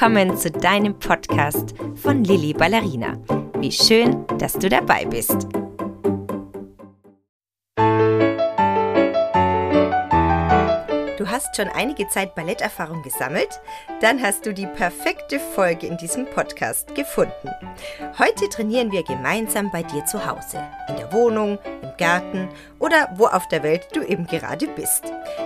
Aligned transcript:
willkommen 0.00 0.34
zu 0.34 0.50
deinem 0.50 0.98
Podcast 0.98 1.74
von 1.96 2.24
Lilly 2.24 2.54
Ballerina. 2.54 3.18
Wie 3.58 3.70
schön, 3.70 4.24
dass 4.38 4.54
du 4.54 4.70
dabei 4.70 5.04
bist. 5.04 5.46
Hast 11.40 11.56
schon 11.56 11.68
einige 11.68 12.06
Zeit 12.08 12.34
Balletterfahrung 12.34 13.02
gesammelt? 13.02 13.60
Dann 14.00 14.20
hast 14.22 14.44
du 14.44 14.52
die 14.52 14.66
perfekte 14.66 15.40
Folge 15.40 15.86
in 15.86 15.96
diesem 15.96 16.26
Podcast 16.26 16.94
gefunden. 16.94 17.50
Heute 18.18 18.48
trainieren 18.50 18.92
wir 18.92 19.02
gemeinsam 19.04 19.70
bei 19.70 19.82
dir 19.82 20.04
zu 20.04 20.26
Hause, 20.26 20.62
in 20.88 20.96
der 20.96 21.10
Wohnung, 21.12 21.58
im 21.64 21.92
Garten 21.96 22.50
oder 22.78 23.08
wo 23.14 23.26
auf 23.26 23.48
der 23.48 23.62
Welt 23.62 23.88
du 23.94 24.02
eben 24.02 24.26
gerade 24.26 24.66
bist. 24.68 25.04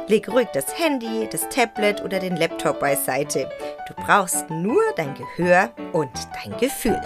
Leg 0.09 0.29
ruhig 0.29 0.49
das 0.53 0.77
Handy, 0.77 1.29
das 1.31 1.49
Tablet 1.49 2.03
oder 2.03 2.19
den 2.19 2.37
Laptop 2.37 2.81
beiseite. 2.81 3.49
Du 3.87 3.95
brauchst 3.95 4.51
nur 4.51 4.83
dein 4.97 5.15
Gehör 5.15 5.71
und 5.93 6.11
dein 6.43 6.57
Gefühl. 6.59 7.01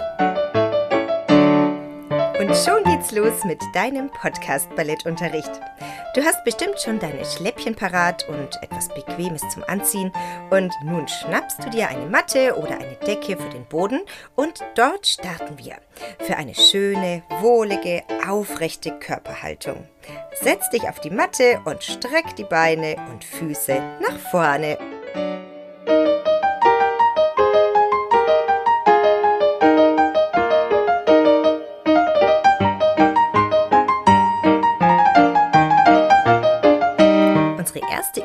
Und 2.49 2.57
schon 2.57 2.83
geht's 2.83 3.11
los 3.11 3.43
mit 3.45 3.61
deinem 3.75 4.09
Podcast 4.09 4.75
Ballettunterricht. 4.75 5.51
Du 6.15 6.23
hast 6.23 6.43
bestimmt 6.43 6.81
schon 6.81 6.97
deine 6.97 7.23
Schläppchen 7.23 7.75
parat 7.75 8.27
und 8.27 8.57
etwas 8.63 8.87
Bequemes 8.89 9.47
zum 9.49 9.63
Anziehen. 9.67 10.11
Und 10.49 10.73
nun 10.83 11.07
schnappst 11.07 11.63
du 11.63 11.69
dir 11.69 11.89
eine 11.89 12.07
Matte 12.07 12.57
oder 12.57 12.71
eine 12.71 12.95
Decke 13.05 13.37
für 13.37 13.49
den 13.49 13.65
Boden 13.65 14.01
und 14.35 14.61
dort 14.73 15.05
starten 15.05 15.59
wir 15.59 15.75
für 16.21 16.37
eine 16.37 16.55
schöne, 16.55 17.21
wohlige, 17.39 18.01
aufrechte 18.27 18.97
Körperhaltung. 18.97 19.87
Setz 20.41 20.71
dich 20.71 20.89
auf 20.89 20.99
die 21.01 21.11
Matte 21.11 21.61
und 21.65 21.83
streck 21.83 22.35
die 22.35 22.45
Beine 22.45 22.95
und 23.11 23.23
Füße 23.23 23.79
nach 24.01 24.17
vorne. 24.31 24.79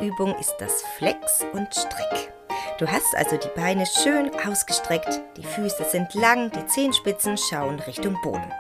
Übung 0.05 0.35
ist 0.39 0.55
das 0.59 0.83
Flex 0.99 1.45
und 1.53 1.75
Streck. 1.75 2.33
Du 2.79 2.87
hast 2.87 3.15
also 3.17 3.37
die 3.37 3.49
Beine 3.57 3.87
schön 3.87 4.31
ausgestreckt, 4.47 5.21
die 5.37 5.45
Füße 5.45 5.85
sind 5.85 6.13
lang, 6.15 6.51
die 6.51 6.67
Zehenspitzen 6.67 7.37
schauen 7.37 7.81
Richtung 7.81 8.19
Boden. 8.23 8.53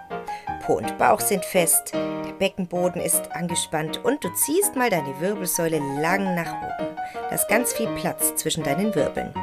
Po 0.64 0.74
und 0.74 0.96
Bauch 0.98 1.20
sind 1.20 1.44
fest, 1.44 1.92
der 1.92 2.32
Beckenboden 2.38 3.00
ist 3.00 3.32
angespannt 3.32 4.02
und 4.04 4.24
du 4.24 4.32
ziehst 4.34 4.76
mal 4.76 4.88
deine 4.88 5.20
Wirbelsäule 5.20 5.78
lang 6.00 6.34
nach 6.34 6.52
oben. 6.62 6.96
Da 7.28 7.34
ist 7.34 7.48
ganz 7.48 7.72
viel 7.72 7.88
Platz 7.88 8.34
zwischen 8.36 8.64
deinen 8.64 8.94
Wirbeln. 8.94 9.34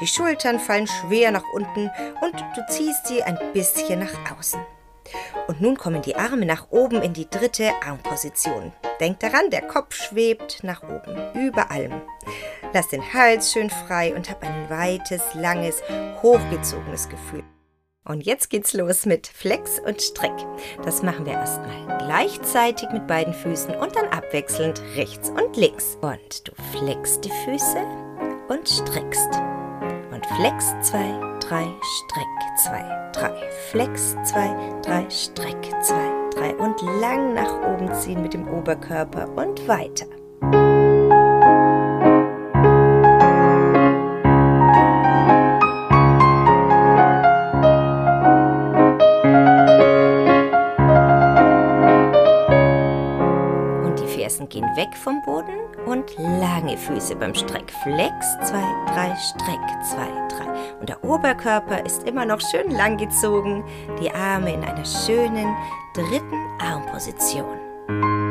Die 0.00 0.06
Schultern 0.06 0.58
fallen 0.58 0.86
schwer 0.86 1.30
nach 1.30 1.44
unten 1.52 1.90
und 2.20 2.44
du 2.56 2.66
ziehst 2.68 3.06
sie 3.06 3.22
ein 3.22 3.38
bisschen 3.52 4.00
nach 4.00 4.36
außen. 4.36 4.60
Und 5.46 5.60
nun 5.60 5.76
kommen 5.76 6.02
die 6.02 6.16
Arme 6.16 6.46
nach 6.46 6.70
oben 6.70 7.02
in 7.02 7.12
die 7.12 7.28
dritte 7.28 7.70
Armposition. 7.84 8.72
Denk 9.00 9.20
daran, 9.20 9.50
der 9.50 9.62
Kopf 9.62 9.94
schwebt 9.94 10.64
nach 10.64 10.82
oben, 10.82 11.16
über 11.34 11.70
allem. 11.70 12.00
Lass 12.72 12.88
den 12.88 13.02
Hals 13.12 13.52
schön 13.52 13.70
frei 13.70 14.14
und 14.14 14.30
hab 14.30 14.42
ein 14.42 14.70
weites, 14.70 15.22
langes, 15.34 15.82
hochgezogenes 16.22 17.08
Gefühl. 17.08 17.44
Und 18.06 18.26
jetzt 18.26 18.50
geht's 18.50 18.74
los 18.74 19.06
mit 19.06 19.26
Flex 19.26 19.80
und 19.80 20.00
Streck. 20.00 20.34
Das 20.82 21.02
machen 21.02 21.24
wir 21.24 21.32
erstmal 21.32 21.98
gleichzeitig 21.98 22.90
mit 22.90 23.06
beiden 23.06 23.32
Füßen 23.32 23.74
und 23.76 23.96
dann 23.96 24.08
abwechselnd 24.08 24.82
rechts 24.96 25.30
und 25.30 25.56
links. 25.56 25.96
Und 26.02 26.46
du 26.46 26.52
flexst 26.72 27.24
die 27.24 27.32
Füße 27.44 27.78
und 28.48 28.68
streckst. 28.68 29.30
Und 30.10 30.26
flex 30.36 30.74
zwei, 30.82 31.33
drei, 31.48 31.66
streck 31.82 32.56
zwei, 32.56 33.10
drei, 33.12 33.50
flex 33.70 34.16
zwei, 34.24 34.54
drei, 34.82 35.08
streck 35.10 35.62
zwei, 35.82 36.10
drei 36.34 36.54
und 36.56 36.80
lang 37.00 37.34
nach 37.34 37.52
oben 37.68 37.92
ziehen 37.94 38.22
mit 38.22 38.34
dem 38.34 38.48
Oberkörper 38.48 39.28
und 39.36 39.66
weiter. 39.68 40.06
Fersen 54.44 54.48
gehen 54.48 54.76
weg 54.76 54.96
vom 54.96 55.22
Boden 55.22 55.58
und 55.86 56.16
lange 56.18 56.76
Füße 56.76 57.16
beim 57.16 57.34
Streck. 57.34 57.72
Flex, 57.82 58.38
zwei, 58.42 58.64
drei, 58.92 59.14
Streck, 59.16 59.60
zwei, 59.82 60.08
drei. 60.28 60.80
Und 60.80 60.88
der 60.88 61.02
Oberkörper 61.04 61.84
ist 61.84 62.04
immer 62.04 62.24
noch 62.24 62.40
schön 62.40 62.70
lang 62.70 62.96
gezogen, 62.96 63.64
die 64.00 64.10
Arme 64.10 64.52
in 64.52 64.64
einer 64.64 64.84
schönen 64.84 65.54
dritten 65.94 66.42
Armposition. 66.60 68.23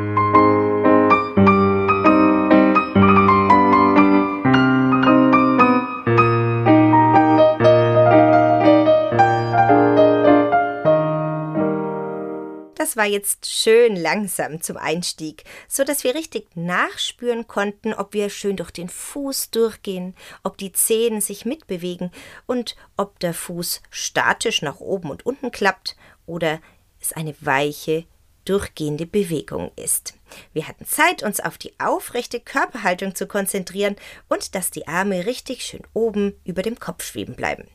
War 12.96 13.06
jetzt 13.06 13.46
schön 13.46 13.96
langsam 13.96 14.60
zum 14.60 14.76
Einstieg, 14.76 15.44
so 15.68 15.84
dass 15.84 16.04
wir 16.04 16.14
richtig 16.14 16.54
nachspüren 16.54 17.46
konnten, 17.46 17.92
ob 17.94 18.12
wir 18.12 18.30
schön 18.30 18.56
durch 18.56 18.70
den 18.70 18.88
Fuß 18.88 19.50
durchgehen, 19.50 20.14
ob 20.42 20.58
die 20.58 20.72
Zehen 20.72 21.20
sich 21.20 21.44
mitbewegen 21.44 22.10
und 22.46 22.76
ob 22.96 23.18
der 23.20 23.34
Fuß 23.34 23.82
statisch 23.90 24.62
nach 24.62 24.80
oben 24.80 25.10
und 25.10 25.26
unten 25.26 25.50
klappt 25.50 25.96
oder 26.26 26.60
es 27.00 27.12
eine 27.12 27.34
weiche, 27.40 28.04
durchgehende 28.44 29.06
Bewegung 29.06 29.70
ist. 29.76 30.14
Wir 30.52 30.68
hatten 30.68 30.84
Zeit, 30.86 31.22
uns 31.22 31.40
auf 31.40 31.58
die 31.58 31.78
aufrechte 31.80 32.40
Körperhaltung 32.40 33.14
zu 33.14 33.26
konzentrieren 33.26 33.96
und 34.28 34.54
dass 34.54 34.70
die 34.70 34.86
Arme 34.86 35.26
richtig 35.26 35.64
schön 35.64 35.82
oben 35.92 36.34
über 36.44 36.62
dem 36.62 36.78
Kopf 36.78 37.04
schweben 37.04 37.36
bleiben. 37.36 37.68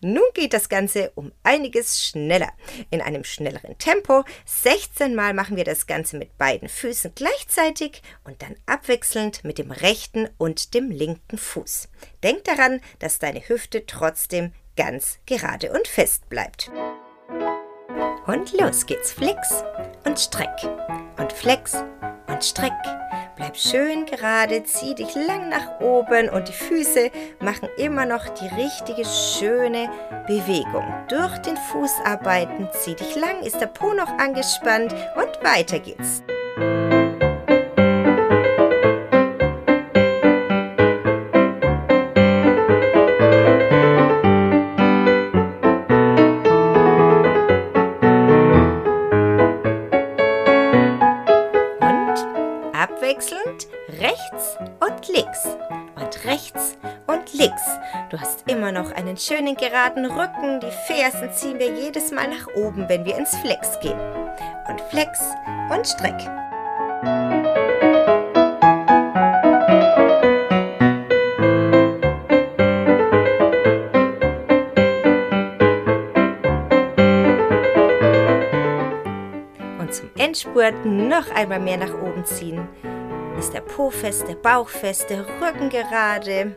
Nun 0.00 0.24
geht 0.34 0.52
das 0.52 0.68
Ganze 0.68 1.12
um 1.14 1.32
einiges 1.42 2.04
schneller. 2.04 2.52
In 2.90 3.00
einem 3.00 3.24
schnelleren 3.24 3.78
Tempo. 3.78 4.24
16 4.44 5.14
Mal 5.14 5.34
machen 5.34 5.56
wir 5.56 5.64
das 5.64 5.86
Ganze 5.86 6.16
mit 6.16 6.36
beiden 6.38 6.68
Füßen 6.68 7.12
gleichzeitig 7.14 8.02
und 8.24 8.42
dann 8.42 8.56
abwechselnd 8.66 9.44
mit 9.44 9.58
dem 9.58 9.70
rechten 9.70 10.28
und 10.38 10.74
dem 10.74 10.90
linken 10.90 11.38
Fuß. 11.38 11.88
Denk 12.22 12.44
daran, 12.44 12.80
dass 12.98 13.18
deine 13.18 13.48
Hüfte 13.48 13.86
trotzdem 13.86 14.52
ganz 14.76 15.18
gerade 15.26 15.72
und 15.72 15.88
fest 15.88 16.28
bleibt. 16.28 16.70
Und 18.26 18.52
los 18.60 18.86
geht's. 18.86 19.12
Flex 19.12 19.64
und 20.04 20.18
Streck. 20.18 20.56
Und 21.18 21.32
Flex 21.32 21.76
und 22.26 22.44
Streck. 22.44 22.72
Bleib 23.36 23.54
schön 23.58 24.06
gerade, 24.06 24.64
zieh 24.64 24.94
dich 24.94 25.14
lang 25.14 25.50
nach 25.50 25.78
oben 25.80 26.30
und 26.30 26.48
die 26.48 26.52
Füße 26.52 27.10
machen 27.38 27.68
immer 27.76 28.06
noch 28.06 28.26
die 28.30 28.48
richtige 28.48 29.04
schöne 29.04 29.90
Bewegung. 30.26 30.86
Durch 31.10 31.36
den 31.38 31.56
Fuß 31.56 31.92
arbeiten, 32.04 32.66
zieh 32.72 32.94
dich 32.94 33.14
lang, 33.14 33.42
ist 33.42 33.60
der 33.60 33.66
Po 33.66 33.92
noch 33.92 34.08
angespannt 34.18 34.94
und 35.16 35.44
weiter 35.44 35.78
geht's. 35.78 36.22
Einen 59.16 59.18
schönen 59.18 59.56
geraden 59.56 60.04
Rücken. 60.04 60.60
Die 60.60 60.70
Fersen 60.86 61.32
ziehen 61.32 61.58
wir 61.58 61.72
jedes 61.74 62.10
Mal 62.10 62.28
nach 62.28 62.48
oben, 62.54 62.86
wenn 62.88 63.06
wir 63.06 63.16
ins 63.16 63.34
Flex 63.36 63.80
gehen. 63.80 63.98
Und 64.68 64.80
Flex 64.90 65.20
und 65.74 65.86
Streck. 65.86 66.20
Und 79.78 79.94
zum 79.94 80.10
Endspurt 80.18 80.84
noch 80.84 81.30
einmal 81.34 81.60
mehr 81.60 81.78
nach 81.78 81.94
oben 81.94 82.24
ziehen 82.26 82.68
ist 83.38 83.52
der 83.52 83.60
Po 83.60 83.90
fest, 83.90 84.26
der 84.28 84.34
Bauch 84.34 84.68
fest, 84.68 85.10
der 85.10 85.20
Rücken 85.20 85.68
gerade. 85.68 86.56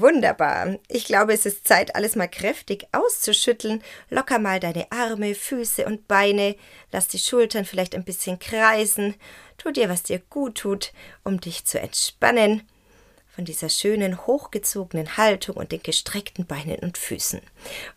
Wunderbar. 0.00 0.78
Ich 0.88 1.04
glaube, 1.04 1.32
es 1.32 1.46
ist 1.46 1.66
Zeit, 1.66 1.94
alles 1.96 2.16
mal 2.16 2.28
kräftig 2.28 2.86
auszuschütteln. 2.92 3.82
Locker 4.10 4.38
mal 4.38 4.60
deine 4.60 4.90
Arme, 4.90 5.34
Füße 5.34 5.84
und 5.86 6.08
Beine. 6.08 6.56
Lass 6.92 7.08
die 7.08 7.18
Schultern 7.18 7.64
vielleicht 7.64 7.94
ein 7.94 8.04
bisschen 8.04 8.38
kreisen. 8.38 9.14
Tu 9.58 9.70
dir, 9.70 9.88
was 9.88 10.02
dir 10.02 10.20
gut 10.30 10.56
tut, 10.58 10.92
um 11.22 11.40
dich 11.40 11.64
zu 11.64 11.78
entspannen. 11.80 12.62
von 13.34 13.44
dieser 13.44 13.68
schönen 13.68 14.26
hochgezogenen 14.26 15.16
Haltung 15.16 15.56
und 15.56 15.72
den 15.72 15.82
gestreckten 15.82 16.46
Beinen 16.46 16.78
und 16.80 16.96
Füßen. 16.98 17.40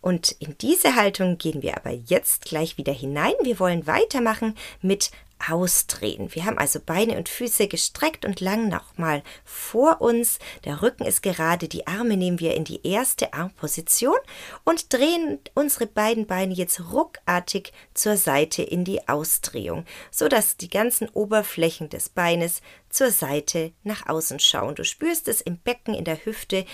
Und 0.02 0.32
in 0.40 0.58
diese 0.58 0.96
Haltung 0.96 1.38
gehen 1.38 1.62
wir 1.62 1.78
aber 1.78 1.92
jetzt 1.92 2.46
gleich 2.46 2.78
wieder 2.78 2.94
hinein. 2.94 3.34
Wir 3.44 3.60
wollen 3.60 3.86
weitermachen 3.86 4.56
mit 4.82 5.12
ausdrehen. 5.46 6.34
Wir 6.34 6.46
haben 6.46 6.58
also 6.58 6.80
Beine 6.80 7.18
und 7.18 7.30
Füße 7.30 7.68
gestreckt 7.68 8.26
und 8.26 8.40
lang 8.40 8.70
nochmal 8.70 9.24
vor 9.44 10.02
uns. 10.02 10.40
Der 10.66 10.82
Rücken 10.82 11.06
ist 11.06 11.22
gerade, 11.22 11.68
die 11.68 11.88
Arme 11.88 12.18
nehmen 12.18 12.40
wir 12.40 12.56
in 12.56 12.64
die 12.64 12.86
erste 12.86 13.34
Armposition 13.34 14.18
und 14.64 14.92
drehen 14.94 15.40
unsere 15.54 15.88
beiden 15.88 16.28
Beine 16.28 16.54
jetzt 16.54 16.92
ruckartig 16.92 17.74
zur 17.94 18.18
Seite 18.18 18.64
in 18.64 18.84
die 18.84 19.08
Ausdrehung, 19.08 19.86
so 20.12 20.28
dass 20.28 20.58
die 20.58 20.70
ganzen 20.70 21.10
Oberflächen 21.10 21.90
des 21.90 22.10
Beines 22.10 22.62
zur 22.90 23.12
Seite 23.12 23.72
nach 23.84 24.08
außen 24.08 24.40
schauen. 24.40 24.76
Du 24.76 24.84
spürst 24.84 25.28
es 25.28 25.42
im 25.42 25.58
Becken, 25.58 25.94
in 25.94 26.06
der 26.06 26.26
Hüfte. 26.26 26.66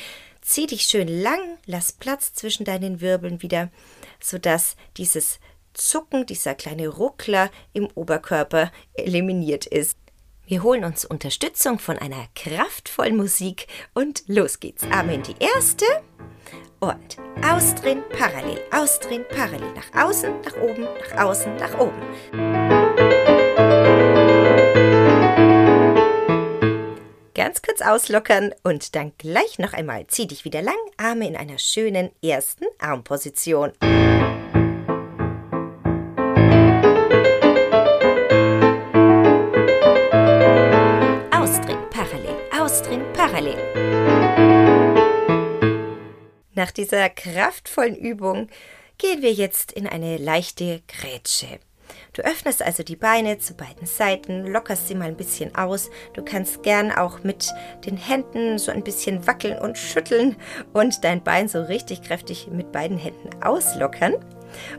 Zieh 0.41 0.67
dich 0.67 0.83
schön 0.83 1.07
lang, 1.07 1.39
lass 1.65 1.93
Platz 1.93 2.33
zwischen 2.33 2.65
deinen 2.65 2.99
Wirbeln 2.99 3.41
wieder, 3.41 3.69
sodass 4.19 4.75
dieses 4.97 5.39
Zucken, 5.73 6.25
dieser 6.25 6.55
kleine 6.55 6.87
Ruckler 6.87 7.49
im 7.73 7.87
Oberkörper 7.95 8.71
eliminiert 8.93 9.65
ist. 9.65 9.97
Wir 10.45 10.61
holen 10.61 10.83
uns 10.83 11.05
Unterstützung 11.05 11.79
von 11.79 11.97
einer 11.97 12.27
kraftvollen 12.35 13.15
Musik 13.15 13.67
und 13.93 14.23
los 14.27 14.59
geht's. 14.59 14.83
Arme 14.91 15.15
in 15.15 15.23
die 15.23 15.35
erste 15.39 15.85
und 16.79 17.17
ausdrehen, 17.41 18.03
parallel, 18.09 18.59
ausdrehen, 18.71 19.25
parallel, 19.29 19.71
nach 19.73 20.05
außen, 20.05 20.41
nach 20.41 20.57
oben, 20.57 20.83
nach 20.83 21.25
außen, 21.25 21.55
nach 21.55 21.79
oben. 21.79 22.01
Ganz 27.33 27.61
kurz 27.61 27.81
auslockern 27.81 28.53
und 28.63 28.95
dann 28.95 29.13
gleich 29.17 29.59
noch 29.59 29.73
einmal. 29.73 30.07
Zieh 30.07 30.27
dich 30.27 30.43
wieder 30.43 30.61
lang, 30.61 30.75
Arme 30.97 31.27
in 31.27 31.37
einer 31.37 31.57
schönen 31.57 32.11
ersten 32.21 32.65
Armposition. 32.79 33.71
Nach 46.55 46.71
dieser 46.71 47.09
kraftvollen 47.09 47.95
Übung 47.95 48.47
gehen 48.99 49.21
wir 49.21 49.33
jetzt 49.33 49.71
in 49.71 49.87
eine 49.87 50.17
leichte 50.17 50.81
Grätsche. 50.87 51.59
Du 52.13 52.21
öffnest 52.21 52.61
also 52.61 52.83
die 52.83 52.95
Beine 52.95 53.39
zu 53.39 53.55
beiden 53.55 53.87
Seiten, 53.87 54.45
lockerst 54.45 54.87
sie 54.87 54.95
mal 54.95 55.07
ein 55.07 55.17
bisschen 55.17 55.55
aus. 55.55 55.89
Du 56.13 56.23
kannst 56.23 56.61
gern 56.63 56.91
auch 56.91 57.23
mit 57.23 57.51
den 57.85 57.97
Händen 57.97 58.59
so 58.59 58.71
ein 58.71 58.83
bisschen 58.83 59.25
wackeln 59.25 59.57
und 59.57 59.77
schütteln 59.77 60.35
und 60.73 61.03
dein 61.03 61.23
Bein 61.23 61.47
so 61.47 61.61
richtig 61.63 62.03
kräftig 62.03 62.47
mit 62.51 62.71
beiden 62.71 62.97
Händen 62.97 63.29
auslockern. 63.43 64.13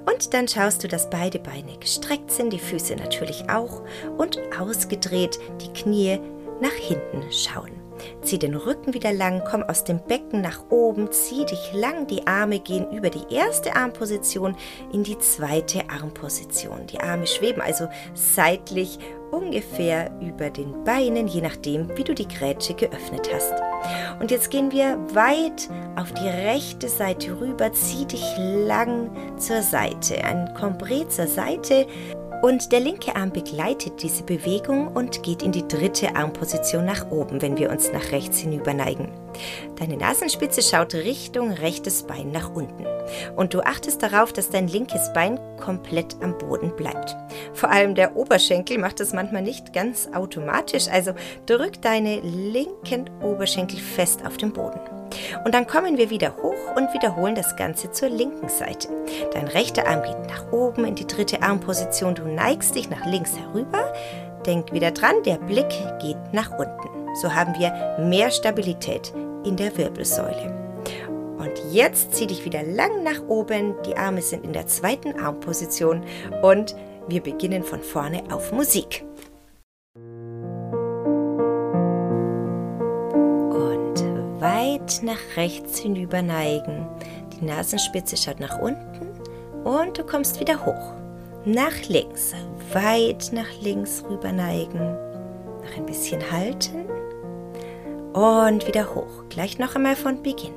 Und 0.07 0.33
dann 0.33 0.47
schaust 0.47 0.85
du, 0.85 0.89
dass 0.89 1.11
beide 1.11 1.41
Beine 1.41 1.77
gestreckt 1.79 2.31
sind, 2.31 2.53
die 2.53 2.61
Füße 2.61 2.95
natürlich 2.95 3.51
auch 3.51 3.83
und 4.17 4.39
ausgedreht, 4.59 5.41
die 5.61 5.73
Knie 5.73 6.21
nach 6.61 6.71
hinten 6.71 7.25
schauen. 7.33 7.84
Zieh 8.23 8.39
den 8.39 8.55
Rücken 8.55 8.95
wieder 8.95 9.13
lang, 9.13 9.43
komm 9.49 9.63
aus 9.63 9.85
dem 9.85 10.01
Becken 10.01 10.41
nach 10.41 10.71
oben, 10.71 11.11
zieh 11.13 11.45
dich 11.45 11.73
lang, 11.73 12.07
die 12.07 12.27
Arme 12.27 12.61
gehen 12.61 12.91
über 12.91 13.11
die 13.11 13.35
erste 13.35 13.77
Armposition 13.77 14.57
in 14.93 15.05
die 15.05 15.19
zweite 15.19 15.89
Armposition. 15.91 16.87
Die 16.87 17.01
Arme 17.01 17.27
schweben 17.27 17.63
also 17.63 17.89
seitlich 18.15 18.99
ungefähr 19.31 20.11
über 20.21 20.51
den 20.51 20.85
Beinen, 20.85 21.27
je 21.27 21.41
nachdem, 21.41 21.97
wie 21.97 22.05
du 22.05 22.15
die 22.15 22.29
Grätsche 22.29 22.75
geöffnet 22.75 23.29
hast. 23.33 23.53
Und 24.21 24.31
jetzt 24.31 24.51
gehen 24.51 24.71
wir 24.71 24.99
weit 25.13 25.69
auf 25.97 26.13
die 26.13 26.29
rechte 26.29 26.89
Seite 26.89 27.39
rüber, 27.39 27.73
zieh 27.73 28.07
dich 28.07 28.25
lang 28.39 29.11
zur 29.39 29.63
Seite, 29.63 30.23
ein 30.25 30.49
Kompré 30.55 31.09
zur 31.09 31.27
Seite, 31.27 31.87
und 32.43 32.73
der 32.73 32.81
linke 32.81 33.17
Arm 33.17 33.31
begleitet 33.31 34.03
diese 34.03 34.23
Bewegung 34.23 34.89
und 34.89 35.23
geht 35.23 35.43
in 35.43 35.53
die 35.53 35.67
dritte 35.67 36.15
Armposition 36.15 36.85
nach 36.85 37.11
oben, 37.11 37.41
wenn 37.43 37.57
wir 37.57 37.71
uns 37.71 37.93
nach 37.93 38.13
rechts 38.13 38.39
hinüber 38.39 38.75
neigen. 38.75 39.13
Deine 39.77 39.97
Nasenspitze 39.97 40.63
schaut 40.63 40.95
Richtung 40.95 41.53
rechtes 41.53 42.03
Bein 42.03 42.31
nach 42.31 42.55
unten. 42.55 42.87
Und 43.37 43.55
du 43.55 43.61
achtest 43.61 44.03
darauf, 44.03 44.33
dass 44.33 44.51
dein 44.51 44.69
linkes 44.69 45.13
Bein 45.13 45.39
komplett 45.59 46.17
am 46.23 46.37
Boden 46.39 46.75
bleibt. 46.77 47.17
Vor 47.53 47.71
allem 47.71 47.95
der 47.95 48.17
Oberschenkel 48.17 48.79
macht 48.79 49.01
das 49.01 49.13
manchmal 49.13 49.43
nicht 49.43 49.73
ganz 49.73 50.09
automatisch, 50.15 50.89
also 50.89 51.13
drück 51.47 51.81
deine 51.83 52.21
linken 52.21 53.11
Oberschenkel 53.23 53.79
fest 53.79 54.25
auf 54.25 54.37
den 54.37 54.53
Boden. 54.53 54.81
Und 55.45 55.55
dann 55.55 55.67
kommen 55.67 55.99
wir 55.99 56.11
wieder 56.11 56.37
hoch 56.43 56.77
und 56.77 56.93
wiederholen 56.93 57.35
das 57.35 57.57
Ganze 57.57 57.91
zur 57.91 58.09
linken 58.09 58.49
Seite. 58.49 58.89
Dein 59.33 59.49
rechter 59.49 59.87
Arm 59.87 60.03
geht 60.03 60.29
nach 60.29 60.53
oben 60.53 60.85
in 60.85 60.95
die 60.95 61.07
dritte 61.07 61.43
Armposition. 61.43 62.15
Du 62.15 62.25
neigst 62.25 62.75
dich 62.75 62.91
nach 62.91 63.05
links 63.07 63.33
herüber. 63.37 63.93
Denk 64.47 64.73
wieder 64.73 64.91
dran, 64.91 65.17
der 65.25 65.37
Blick 65.37 65.71
geht 66.01 66.19
nach 66.33 66.51
unten. 66.59 67.15
So 67.23 67.35
haben 67.35 67.55
wir 67.59 67.99
mehr 67.99 68.31
Stabilität 68.31 69.13
in 69.45 69.57
der 69.57 69.77
Wirbelsäule. 69.77 70.53
Und 71.39 71.53
jetzt 71.73 72.15
zieh 72.15 72.27
dich 72.27 72.45
wieder 72.45 72.63
lang 72.63 73.03
nach 73.03 73.23
oben. 73.29 73.75
Die 73.87 73.97
Arme 73.97 74.23
sind 74.23 74.45
in 74.45 74.53
der 74.53 74.67
zweiten 74.67 75.19
Armposition 75.19 76.03
und 76.43 76.75
wir 77.07 77.23
beginnen 77.23 77.63
von 77.63 77.83
vorne 77.83 78.23
auf 78.31 78.53
Musik. 78.53 79.05
Weit 84.45 85.01
nach 85.03 85.37
rechts 85.39 85.79
hinüber 85.79 86.21
neigen. 86.21 86.87
Die 87.33 87.47
Nasenspitze 87.47 88.15
schaut 88.15 88.41
nach 88.41 88.59
unten 88.59 89.09
und 89.65 89.97
du 89.97 90.05
kommst 90.05 90.39
wieder 90.39 90.67
hoch. 90.67 90.93
Nach 91.47 91.89
links, 91.89 92.35
weit 92.75 93.31
nach 93.33 93.51
links 93.63 94.05
rüber 94.07 94.33
neigen. 94.33 94.81
Noch 95.63 95.77
ein 95.79 95.87
bisschen 95.87 96.21
halten 96.31 96.85
und 98.13 98.67
wieder 98.69 98.95
hoch. 98.95 99.25
Gleich 99.31 99.59
noch 99.59 99.77
einmal 99.77 99.97
von 99.97 100.23
Beginn. 100.23 100.53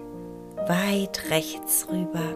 Weit 0.67 1.29
rechts 1.29 1.87
rüber. 1.89 2.35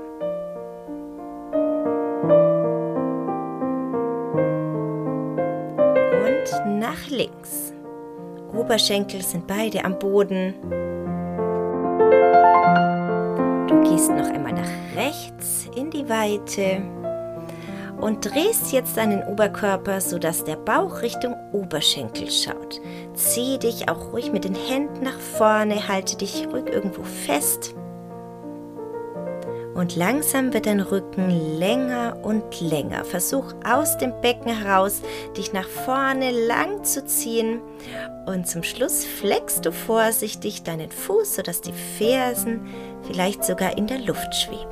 Und 6.26 6.80
nach 6.80 7.10
links. 7.10 7.74
Oberschenkel 8.54 9.22
sind 9.22 9.48
beide 9.48 9.84
am 9.84 10.00
Boden. 10.00 11.01
Du 14.02 14.08
gehst 14.08 14.18
noch 14.18 14.34
einmal 14.34 14.54
nach 14.54 14.96
rechts 14.96 15.70
in 15.76 15.92
die 15.92 16.10
Weite 16.10 16.82
und 18.00 18.26
drehst 18.26 18.72
jetzt 18.72 18.98
deinen 18.98 19.22
Oberkörper, 19.28 20.02
sodass 20.02 20.44
der 20.44 20.56
Bauch 20.56 21.04
Richtung 21.04 21.36
Oberschenkel 21.52 22.32
schaut. 22.32 22.82
Zieh 23.14 23.60
dich 23.60 23.90
auch 23.90 24.12
ruhig 24.12 24.32
mit 24.32 24.44
den 24.44 24.56
Händen 24.56 25.04
nach 25.04 25.20
vorne, 25.20 25.88
halte 25.88 26.18
dich 26.18 26.48
ruhig 26.52 26.66
irgendwo 26.66 27.04
fest. 27.04 27.76
Und 29.82 29.96
langsam 29.96 30.54
wird 30.54 30.68
dein 30.68 30.80
Rücken 30.80 31.58
länger 31.58 32.16
und 32.22 32.62
länger. 32.62 33.04
Versuch 33.04 33.52
aus 33.68 33.98
dem 33.98 34.14
Becken 34.22 34.56
heraus, 34.56 35.02
dich 35.36 35.54
nach 35.54 35.68
vorne 35.68 36.30
lang 36.30 36.84
zu 36.84 37.04
ziehen. 37.04 37.62
Und 38.28 38.48
zum 38.48 38.62
Schluss 38.62 39.04
fleckst 39.04 39.66
du 39.66 39.72
vorsichtig 39.72 40.62
deinen 40.62 40.92
Fuß, 40.92 41.34
sodass 41.34 41.62
die 41.62 41.74
Fersen 41.98 42.70
vielleicht 43.08 43.44
sogar 43.44 43.76
in 43.76 43.88
der 43.88 43.98
Luft 43.98 44.36
schweben. 44.36 44.70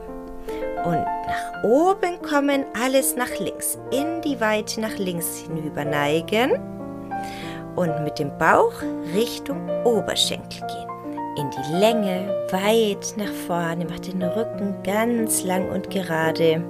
Und 0.85 1.03
nach 1.03 1.63
oben 1.63 2.21
kommen, 2.21 2.65
alles 2.79 3.15
nach 3.15 3.39
links, 3.39 3.79
in 3.89 4.21
die 4.21 4.39
Weite 4.39 4.79
nach 4.79 4.95
links 4.99 5.39
hinüber 5.39 5.85
neigen 5.85 6.51
und 7.75 8.03
mit 8.03 8.19
dem 8.19 8.37
Bauch 8.37 8.73
Richtung 9.15 9.67
Oberschenkel 9.85 10.67
gehen 10.67 10.88
in 11.39 11.49
die 11.51 11.73
Länge, 11.73 12.47
weit 12.51 13.13
nach 13.15 13.31
vorne, 13.47 13.85
mach 13.89 13.99
den 13.99 14.21
Rücken 14.21 14.75
ganz 14.83 15.43
lang 15.43 15.69
und 15.69 15.89
gerade. 15.89 16.63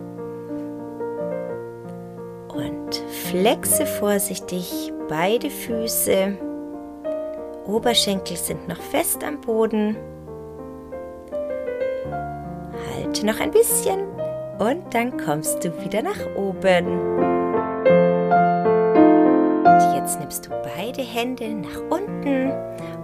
Und 2.54 2.96
flexe 3.30 3.86
vorsichtig 3.86 4.94
beide 5.08 5.50
Füße. 5.50 6.38
Oberschenkel 7.66 8.38
sind 8.38 8.68
noch 8.68 8.82
fest 8.82 9.24
am 9.24 9.42
Boden. 9.42 9.96
Halte 12.96 13.26
noch 13.26 13.40
ein 13.40 13.52
bisschen 13.52 14.02
und 14.60 14.94
dann 14.94 15.18
kommst 15.18 15.64
du 15.64 15.70
wieder 15.84 16.02
nach 16.02 16.36
oben. 16.36 17.39
Jetzt 20.10 20.20
nimmst 20.20 20.48
du 20.48 20.50
beide 20.76 21.04
Hände 21.04 21.48
nach 21.50 21.82
unten 21.92 22.52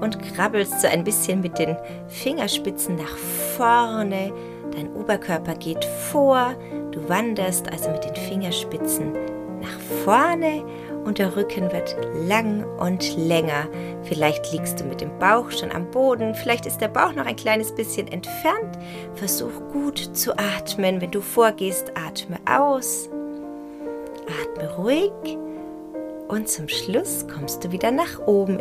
und 0.01 0.23
krabbelst 0.33 0.81
so 0.81 0.87
ein 0.87 1.03
bisschen 1.03 1.39
mit 1.39 1.59
den 1.59 1.77
Fingerspitzen 2.07 2.95
nach 2.95 3.15
vorne. 3.55 4.33
Dein 4.71 4.91
Oberkörper 4.95 5.53
geht 5.53 5.85
vor. 5.85 6.55
Du 6.89 7.07
wanderst 7.07 7.71
also 7.71 7.91
mit 7.91 8.05
den 8.05 8.15
Fingerspitzen 8.15 9.13
nach 9.61 9.79
vorne 10.03 10.65
und 11.03 11.19
der 11.19 11.35
Rücken 11.35 11.71
wird 11.71 11.95
lang 12.27 12.65
und 12.79 13.15
länger. 13.15 13.67
Vielleicht 14.01 14.51
liegst 14.51 14.79
du 14.79 14.85
mit 14.85 14.99
dem 14.99 15.15
Bauch 15.19 15.51
schon 15.51 15.71
am 15.71 15.91
Boden, 15.91 16.33
vielleicht 16.33 16.65
ist 16.65 16.81
der 16.81 16.87
Bauch 16.87 17.13
noch 17.13 17.27
ein 17.27 17.35
kleines 17.35 17.71
bisschen 17.71 18.07
entfernt. 18.07 18.79
Versuch 19.13 19.51
gut 19.71 19.99
zu 19.99 20.35
atmen. 20.39 20.99
Wenn 21.01 21.11
du 21.11 21.21
vorgehst, 21.21 21.91
atme 21.95 22.39
aus. 22.47 23.11
Atme 24.41 24.75
ruhig 24.75 25.37
und 26.27 26.49
zum 26.49 26.67
Schluss 26.67 27.25
kommst 27.27 27.63
du 27.63 27.71
wieder 27.71 27.91
nach 27.91 28.19
oben. 28.19 28.59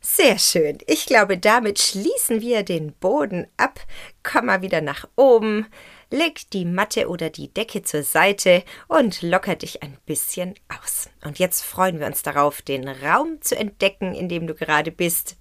Sehr 0.00 0.38
schön. 0.38 0.78
Ich 0.86 1.06
glaube, 1.06 1.36
damit 1.36 1.80
schließen 1.80 2.40
wir 2.40 2.62
den 2.62 2.92
Boden 2.92 3.48
ab. 3.56 3.80
Komm 4.22 4.46
mal 4.46 4.62
wieder 4.62 4.80
nach 4.80 5.08
oben. 5.16 5.66
Leg 6.10 6.48
die 6.50 6.64
Matte 6.64 7.08
oder 7.08 7.28
die 7.28 7.52
Decke 7.52 7.82
zur 7.82 8.04
Seite 8.04 8.62
und 8.86 9.22
locker 9.22 9.56
dich 9.56 9.82
ein 9.82 9.98
bisschen 10.06 10.54
aus. 10.68 11.10
Und 11.24 11.40
jetzt 11.40 11.64
freuen 11.64 11.98
wir 11.98 12.06
uns 12.06 12.22
darauf, 12.22 12.62
den 12.62 12.86
Raum 12.88 13.42
zu 13.42 13.56
entdecken, 13.56 14.14
in 14.14 14.28
dem 14.28 14.46
du 14.46 14.54
gerade 14.54 14.92
bist. 14.92 15.36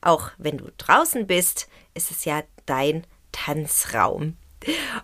Auch 0.00 0.32
wenn 0.38 0.58
du 0.58 0.66
draußen 0.76 1.28
bist, 1.28 1.68
ist 1.94 2.10
es 2.10 2.24
ja 2.24 2.42
dein 2.66 3.06
Tanzraum. 3.30 4.36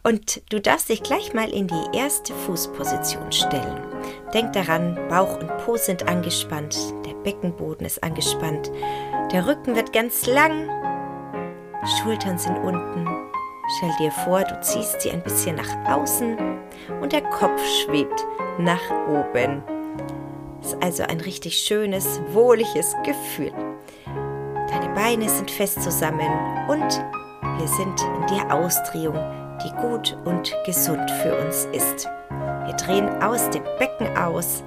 Und 0.02 0.42
du 0.52 0.60
darfst 0.60 0.88
dich 0.88 1.02
gleich 1.02 1.32
mal 1.32 1.48
in 1.48 1.68
die 1.68 1.96
erste 1.96 2.34
Fußposition 2.34 3.30
stellen. 3.30 3.85
Denk 4.34 4.52
daran, 4.52 4.98
Bauch 5.08 5.38
und 5.38 5.48
Po 5.58 5.76
sind 5.76 6.08
angespannt, 6.08 6.76
der 7.06 7.14
Beckenboden 7.14 7.86
ist 7.86 8.02
angespannt, 8.02 8.70
der 9.32 9.46
Rücken 9.46 9.76
wird 9.76 9.92
ganz 9.92 10.26
lang, 10.26 10.68
Schultern 12.02 12.38
sind 12.38 12.58
unten. 12.58 13.06
Stell 13.76 13.90
dir 13.98 14.10
vor, 14.10 14.42
du 14.42 14.60
ziehst 14.60 15.00
sie 15.00 15.10
ein 15.10 15.22
bisschen 15.22 15.56
nach 15.56 15.96
außen 15.96 16.36
und 17.00 17.12
der 17.12 17.22
Kopf 17.22 17.60
schwebt 17.64 18.24
nach 18.58 18.90
oben. 19.08 19.62
Ist 20.62 20.76
also 20.82 21.04
ein 21.04 21.20
richtig 21.20 21.58
schönes, 21.58 22.20
wohliges 22.32 22.94
Gefühl. 23.04 23.52
Deine 24.68 24.92
Beine 24.94 25.28
sind 25.28 25.50
fest 25.50 25.82
zusammen 25.82 26.30
und 26.68 27.04
wir 27.58 27.68
sind 27.68 28.00
in 28.02 28.36
der 28.36 28.54
Ausdrehung 28.54 29.14
die 29.64 29.70
gut 29.80 30.16
und 30.24 30.54
gesund 30.64 31.10
für 31.22 31.36
uns 31.36 31.66
ist. 31.72 32.08
Wir 32.66 32.74
drehen 32.74 33.22
aus 33.22 33.48
dem 33.50 33.62
Becken 33.78 34.16
aus 34.16 34.64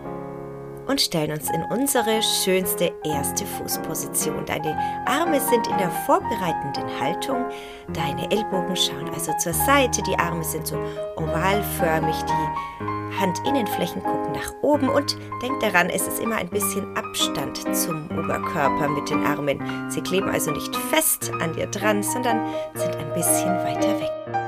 und 0.88 1.00
stellen 1.00 1.32
uns 1.32 1.50
in 1.52 1.64
unsere 1.66 2.22
schönste 2.22 2.92
erste 3.04 3.46
Fußposition. 3.46 4.46
Deine 4.46 4.76
Arme 5.06 5.40
sind 5.40 5.68
in 5.68 5.78
der 5.78 5.92
vorbereitenden 6.06 7.00
Haltung, 7.00 7.46
deine 7.94 8.32
Ellbogen 8.32 8.76
schauen 8.76 9.10
also 9.14 9.32
zur 9.38 9.54
Seite, 9.54 10.02
die 10.02 10.18
Arme 10.18 10.44
sind 10.44 10.66
so 10.66 10.78
ovalförmig, 11.18 12.16
die 12.24 13.20
Handinnenflächen 13.20 14.02
gucken 14.02 14.32
nach 14.32 14.54
oben 14.62 14.90
und 14.90 15.18
denk 15.42 15.60
daran, 15.60 15.90
es 15.90 16.08
ist 16.08 16.20
immer 16.20 16.38
ein 16.38 16.50
bisschen 16.50 16.96
Abstand 16.96 17.76
zum 17.76 18.06
Oberkörper 18.12 18.88
mit 18.88 19.10
den 19.10 19.26
Armen. 19.26 19.60
Sie 19.90 20.02
kleben 20.02 20.30
also 20.30 20.52
nicht 20.52 20.76
fest 20.76 21.32
an 21.42 21.54
dir 21.54 21.68
dran, 21.68 22.02
sondern 22.02 22.42
sind 22.76 22.96
ein 22.96 23.14
bisschen 23.14 23.50
weiter 23.58 24.00
weg. 24.00 24.39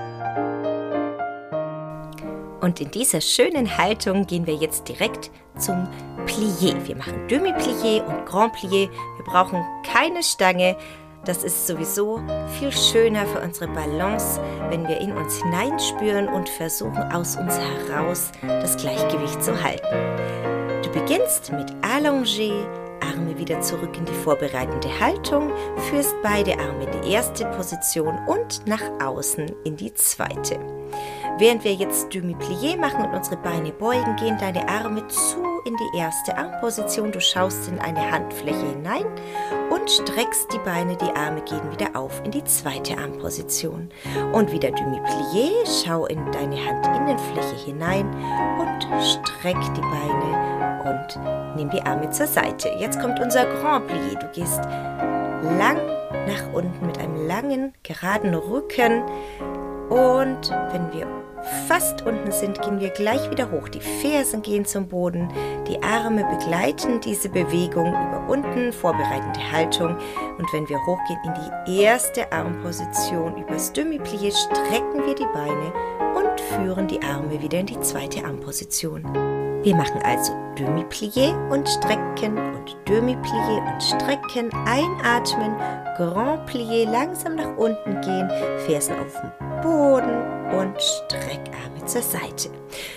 Und 2.62 2.80
in 2.80 2.91
dieser 2.91 3.22
schönen 3.22 3.77
Haltung 3.77 4.27
gehen 4.27 4.46
wir 4.46 4.53
jetzt 4.53 4.88
direkt 4.88 5.32
zum 5.58 5.88
Plié. 6.27 6.75
Wir 6.86 6.96
machen 6.96 7.27
Demi-Plié 7.27 8.06
und 8.06 8.25
Grand 8.25 8.56
Plié. 8.56 8.88
Wir 8.89 9.25
brauchen 9.25 9.65
keine 9.84 10.22
Stange. 10.22 10.77
Das 11.25 11.44
ist 11.44 11.68
sowieso 11.68 12.20
viel 12.60 12.72
schöner 12.72 13.25
für 13.25 13.41
unsere 13.41 13.68
Balance, 13.68 14.39
wenn 14.70 14.88
wir 14.88 15.00
in 15.00 15.12
uns 15.12 15.41
hineinspüren 15.41 16.27
und 16.27 16.50
versuchen, 16.50 17.01
aus 17.12 17.36
uns 17.36 17.58
heraus 17.58 18.32
das 18.41 18.77
Gleichgewicht 18.77 19.44
zu 19.44 19.62
halten. 19.62 20.82
Du 20.84 20.89
beginnst 20.91 21.51
mit 21.51 21.72
Allongé, 21.84 22.53
Arme 23.01 23.38
wieder 23.38 23.62
zurück 23.62 23.96
in 23.98 24.06
die 24.06 24.13
vorbereitende 24.13 25.00
Haltung, 25.00 25.51
führst 25.89 26.15
beide 26.24 26.58
Arme 26.60 26.86
in 26.86 27.01
die 27.01 27.12
erste 27.12 27.46
Position 27.46 28.18
und 28.27 28.68
nach 28.68 28.84
außen 29.03 29.51
in 29.63 29.77
die 29.77 29.94
zweite. 29.94 30.60
Während 31.38 31.63
wir 31.63 31.73
jetzt 31.73 32.13
Demi-Plié 32.13 32.77
machen 32.77 33.05
und 33.05 33.15
unsere 33.15 33.38
Beine 33.38 33.71
beugen, 33.71 34.15
gehen 34.15 34.38
deine 34.39 34.67
Arme 34.67 35.07
zu 35.07 35.51
in 35.65 35.75
die 35.75 35.97
erste 35.97 36.38
Armposition. 36.38 37.11
Du 37.11 37.19
schaust 37.19 37.67
in 37.67 37.79
eine 37.79 38.11
Handfläche 38.11 38.67
hinein 38.67 39.05
und 39.69 39.89
streckst 39.89 40.51
die 40.53 40.59
Beine, 40.59 40.95
die 40.97 41.15
Arme 41.15 41.41
gehen 41.41 41.71
wieder 41.71 41.95
auf 41.95 42.21
in 42.23 42.31
die 42.31 42.43
zweite 42.43 42.97
Armposition. 42.97 43.89
Und 44.33 44.51
wieder 44.51 44.69
Demi-Plié, 44.69 45.51
schau 45.83 46.05
in 46.05 46.31
deine 46.31 46.55
Handinnenfläche 46.55 47.65
hinein 47.65 48.07
und 48.59 49.03
streck 49.03 49.57
die 49.75 49.81
Beine 49.81 50.51
und 50.83 51.55
nimm 51.55 51.69
die 51.69 51.81
Arme 51.81 52.09
zur 52.11 52.27
Seite. 52.27 52.69
Jetzt 52.79 53.00
kommt 53.00 53.19
unser 53.19 53.45
Grand 53.45 53.89
Plié. 53.89 54.19
Du 54.19 54.27
gehst 54.33 54.61
lang 55.57 55.77
nach 56.27 56.53
unten 56.53 56.85
mit 56.85 56.97
einem 57.00 57.27
langen, 57.27 57.73
geraden 57.83 58.33
Rücken. 58.33 59.03
Und 59.91 60.50
wenn 60.71 60.89
wir 60.93 61.05
fast 61.67 62.05
unten 62.05 62.31
sind, 62.31 62.62
gehen 62.62 62.79
wir 62.79 62.91
gleich 62.91 63.29
wieder 63.29 63.51
hoch. 63.51 63.67
Die 63.67 63.81
Fersen 63.81 64.41
gehen 64.41 64.63
zum 64.63 64.88
Boden, 64.88 65.27
die 65.67 65.83
Arme 65.83 66.24
begleiten 66.24 67.01
diese 67.01 67.27
Bewegung 67.27 67.89
über 67.89 68.25
unten, 68.29 68.71
vorbereitende 68.71 69.51
Haltung. 69.51 69.98
Und 70.38 70.53
wenn 70.53 70.69
wir 70.69 70.77
hochgehen 70.86 71.19
in 71.25 71.33
die 71.67 71.81
erste 71.81 72.31
Armposition 72.31 73.36
übers 73.36 73.74
Demi-Plié, 73.74 74.31
strecken 74.31 75.05
wir 75.05 75.15
die 75.15 75.27
Beine 75.33 75.74
und 76.15 76.39
führen 76.39 76.88
die 76.88 77.01
Arme 77.03 77.41
wieder 77.41 77.60
in 77.60 77.65
die 77.65 77.81
zweite 77.81 78.24
Armposition. 78.24 79.03
Wir 79.63 79.75
machen 79.75 80.01
also 80.05 80.31
Demi-Plié 80.57 81.36
und 81.50 81.67
strecken 81.67 82.38
und 82.38 82.77
Demi-Plié 82.88 83.74
und 83.74 83.83
strecken, 83.83 84.50
einatmen, 84.65 85.53
Grand 85.98 86.50
Plié, 86.50 86.89
langsam 86.89 87.36
nach 87.36 87.57
unten 87.57 88.00
gehen, 88.00 88.29
Fersen 88.65 88.95
auf 88.98 89.19
dem 89.21 89.50
Boden 89.62 90.41
und 90.51 90.75
Streckarme 90.82 91.86
zur 91.86 92.01
Seite. 92.01 92.50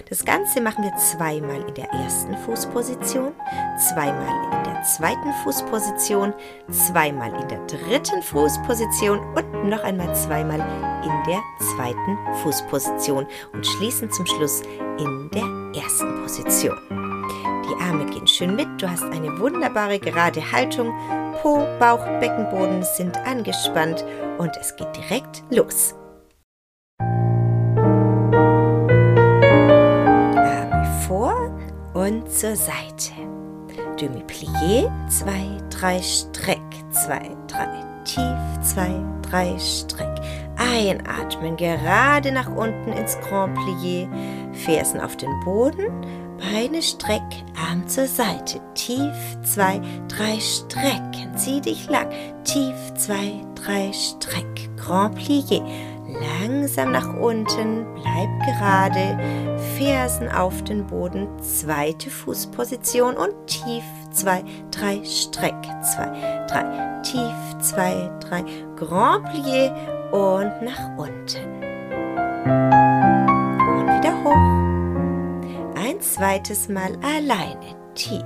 Das 0.09 0.25
Ganze 0.25 0.61
machen 0.61 0.85
wir 0.85 0.94
zweimal 0.97 1.66
in 1.68 1.75
der 1.75 1.90
ersten 1.90 2.37
Fußposition, 2.38 3.33
zweimal 3.78 4.59
in 4.59 4.64
der 4.64 4.83
zweiten 4.83 5.33
Fußposition, 5.42 6.33
zweimal 6.71 7.33
in 7.40 7.49
der 7.49 7.64
dritten 7.66 8.23
Fußposition 8.23 9.18
und 9.35 9.68
noch 9.68 9.83
einmal 9.85 10.14
zweimal 10.14 10.61
in 11.02 11.30
der 11.30 11.42
zweiten 11.59 12.18
Fußposition 12.42 13.26
und 13.52 13.66
schließen 13.66 14.11
zum 14.11 14.26
Schluss 14.26 14.62
in 14.99 15.30
der 15.33 15.83
ersten 15.83 16.23
Position. 16.23 16.76
Die 17.66 17.83
Arme 17.83 18.04
gehen 18.06 18.26
schön 18.26 18.54
mit, 18.56 18.68
du 18.80 18.90
hast 18.90 19.04
eine 19.04 19.38
wunderbare 19.38 19.99
gerade 19.99 20.40
Haltung, 20.52 20.92
Po, 21.40 21.66
Bauch, 21.78 22.04
Beckenboden 22.21 22.83
sind 22.83 23.16
angespannt 23.18 24.04
und 24.38 24.56
es 24.61 24.75
geht 24.76 24.94
direkt 24.97 25.42
los. 25.50 25.94
Und 32.04 32.30
zur 32.30 32.54
Seite. 32.54 33.12
Demi-Plié, 33.99 34.90
2, 35.08 35.58
3, 35.70 36.02
Streck, 36.02 36.61
2, 36.90 37.30
3, 37.46 37.68
tief, 38.04 38.75
2, 38.75 39.02
3, 39.23 39.58
Streck. 39.58 40.20
Einatmen, 40.56 41.56
gerade 41.56 42.30
nach 42.30 42.54
unten 42.54 42.92
ins 42.92 43.18
Grand 43.20 43.56
Plié, 43.56 44.06
Fersen 44.52 45.00
auf 45.00 45.16
den 45.16 45.30
Boden, 45.44 45.87
Beine 46.38 46.82
streck, 46.82 47.23
Arm 47.56 47.87
zur 47.88 48.06
Seite, 48.06 48.61
tief, 48.75 49.14
2, 49.42 49.80
3, 50.08 50.40
strecken, 50.40 51.37
zieh 51.37 51.61
dich 51.61 51.88
lang, 51.88 52.08
tief, 52.44 52.75
2, 52.96 53.40
3, 53.54 53.92
Streck, 53.92 54.76
Grand 54.76 55.18
Plié 55.18 55.62
langsam 56.21 56.92
nach 56.92 57.14
unten, 57.14 57.87
bleib 57.94 58.28
gerade, 58.47 59.18
Fersen 59.76 60.28
auf 60.28 60.62
den 60.64 60.87
Boden, 60.87 61.28
zweite 61.40 62.11
Fußposition 62.11 63.16
und 63.16 63.35
tief, 63.47 63.85
zwei, 64.11 64.44
drei, 64.71 65.02
streck, 65.04 65.54
zwei, 65.83 66.47
drei, 66.49 67.00
tief, 67.02 67.59
zwei, 67.61 68.11
drei, 68.21 68.44
Grand 68.76 69.26
Plié 69.28 69.73
und 70.12 70.62
nach 70.62 70.97
unten. 70.97 71.62
Und 73.75 73.87
wieder 73.88 74.14
hoch. 74.25 75.80
Ein 75.83 76.00
zweites 76.00 76.68
Mal 76.68 76.92
alleine, 77.02 77.75
tief. 77.94 78.23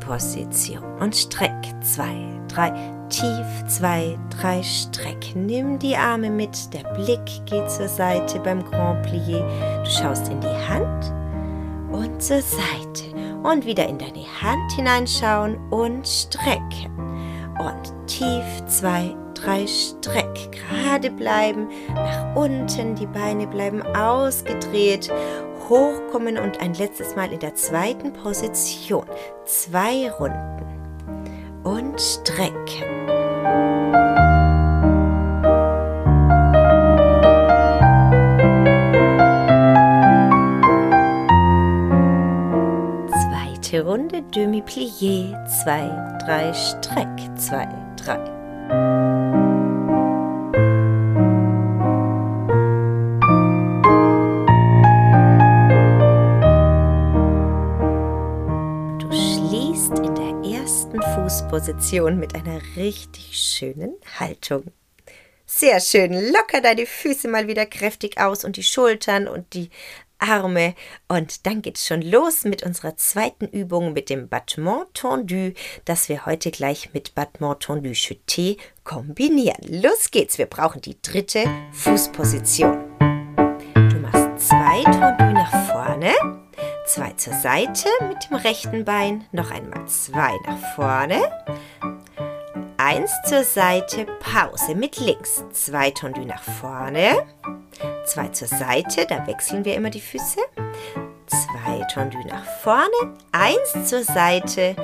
Position 0.00 0.82
und 1.00 1.14
streck 1.14 1.52
zwei, 1.82 2.14
drei, 2.48 2.70
tief 3.08 3.64
zwei, 3.66 4.18
drei, 4.40 4.62
streck. 4.62 5.34
Nimm 5.34 5.78
die 5.78 5.96
Arme 5.96 6.30
mit, 6.30 6.72
der 6.72 6.84
Blick 6.94 7.24
geht 7.46 7.70
zur 7.70 7.88
Seite 7.88 8.40
beim 8.40 8.64
Grand 8.64 9.04
Plié. 9.06 9.42
Du 9.84 9.90
schaust 9.90 10.28
in 10.28 10.40
die 10.40 10.46
Hand 10.46 11.12
und 11.92 12.22
zur 12.22 12.40
Seite 12.40 13.04
und 13.42 13.64
wieder 13.64 13.88
in 13.88 13.98
deine 13.98 14.24
Hand 14.42 14.72
hineinschauen 14.72 15.56
und 15.70 16.06
strecken. 16.06 16.90
Und 17.58 18.06
tief 18.06 18.44
zwei, 18.66 19.14
drei 19.34 19.66
Streck. 19.66 20.50
Gerade 20.52 21.10
bleiben, 21.10 21.68
nach 21.94 22.36
unten, 22.36 22.94
die 22.94 23.06
Beine 23.06 23.46
bleiben 23.46 23.82
ausgedreht, 23.96 25.10
hochkommen 25.70 26.36
und 26.36 26.60
ein 26.60 26.74
letztes 26.74 27.16
Mal 27.16 27.32
in 27.32 27.38
der 27.38 27.54
zweiten 27.54 28.12
Position. 28.12 29.06
Zwei 29.46 30.10
Runden. 30.10 30.60
Und 31.62 32.00
strecken. 32.00 33.06
Zweite 43.08 43.84
Runde 43.84 44.22
Demi-Plié. 44.34 45.34
Zwei, 45.62 45.88
drei, 46.24 46.52
Streck. 46.52 47.38
Zwei, 47.38 47.68
drei. 47.96 48.39
Ersten 61.50 61.72
Fußposition 61.72 62.18
mit 62.18 62.34
einer 62.34 62.60
richtig 62.76 63.36
schönen 63.36 63.96
Haltung. 64.18 64.64
Sehr 65.46 65.80
schön. 65.80 66.12
Locker 66.12 66.60
deine 66.62 66.86
Füße 66.86 67.28
mal 67.28 67.48
wieder 67.48 67.66
kräftig 67.66 68.18
aus 68.18 68.44
und 68.44 68.56
die 68.56 68.62
Schultern 68.62 69.26
und 69.26 69.52
die 69.54 69.70
Arme. 70.18 70.74
Und 71.08 71.46
dann 71.46 71.62
geht's 71.62 71.86
schon 71.86 72.02
los 72.02 72.44
mit 72.44 72.62
unserer 72.62 72.96
zweiten 72.96 73.46
Übung 73.48 73.92
mit 73.92 74.10
dem 74.10 74.28
Battement 74.28 74.86
tendu, 74.94 75.52
das 75.84 76.08
wir 76.08 76.24
heute 76.26 76.50
gleich 76.50 76.92
mit 76.92 77.14
Battement 77.14 77.58
tendu 77.58 77.90
chuté 77.90 78.56
kombinieren. 78.84 79.82
Los 79.82 80.10
geht's. 80.10 80.38
Wir 80.38 80.46
brauchen 80.46 80.80
die 80.82 81.00
dritte 81.02 81.44
Fußposition. 81.72 82.84
Du 83.74 83.96
machst 83.98 84.48
zwei 84.48 84.82
tendu 84.84 85.32
nach 85.32 85.66
vorne, 85.68 86.39
zwei 86.94 87.12
zur 87.12 87.34
Seite 87.34 87.88
mit 88.08 88.28
dem 88.28 88.36
rechten 88.36 88.84
Bein, 88.84 89.24
noch 89.32 89.50
einmal 89.50 89.86
zwei 89.86 90.32
nach 90.46 90.74
vorne. 90.74 91.20
Eins 92.76 93.12
zur 93.26 93.44
Seite, 93.44 94.06
Pause 94.20 94.74
mit 94.74 94.98
links. 94.98 95.44
Zwei 95.52 95.90
tendu 95.90 96.24
nach 96.24 96.42
vorne 96.42 97.26
zwei 98.10 98.28
zur 98.28 98.48
Seite, 98.48 99.06
da 99.06 99.26
wechseln 99.26 99.64
wir 99.64 99.74
immer 99.74 99.90
die 99.90 100.00
Füße. 100.00 100.40
Zwei 101.26 101.84
Tendu 101.92 102.18
nach 102.26 102.44
vorne, 102.62 103.16
eins 103.30 103.88
zur 103.88 104.02
Seite, 104.02 104.74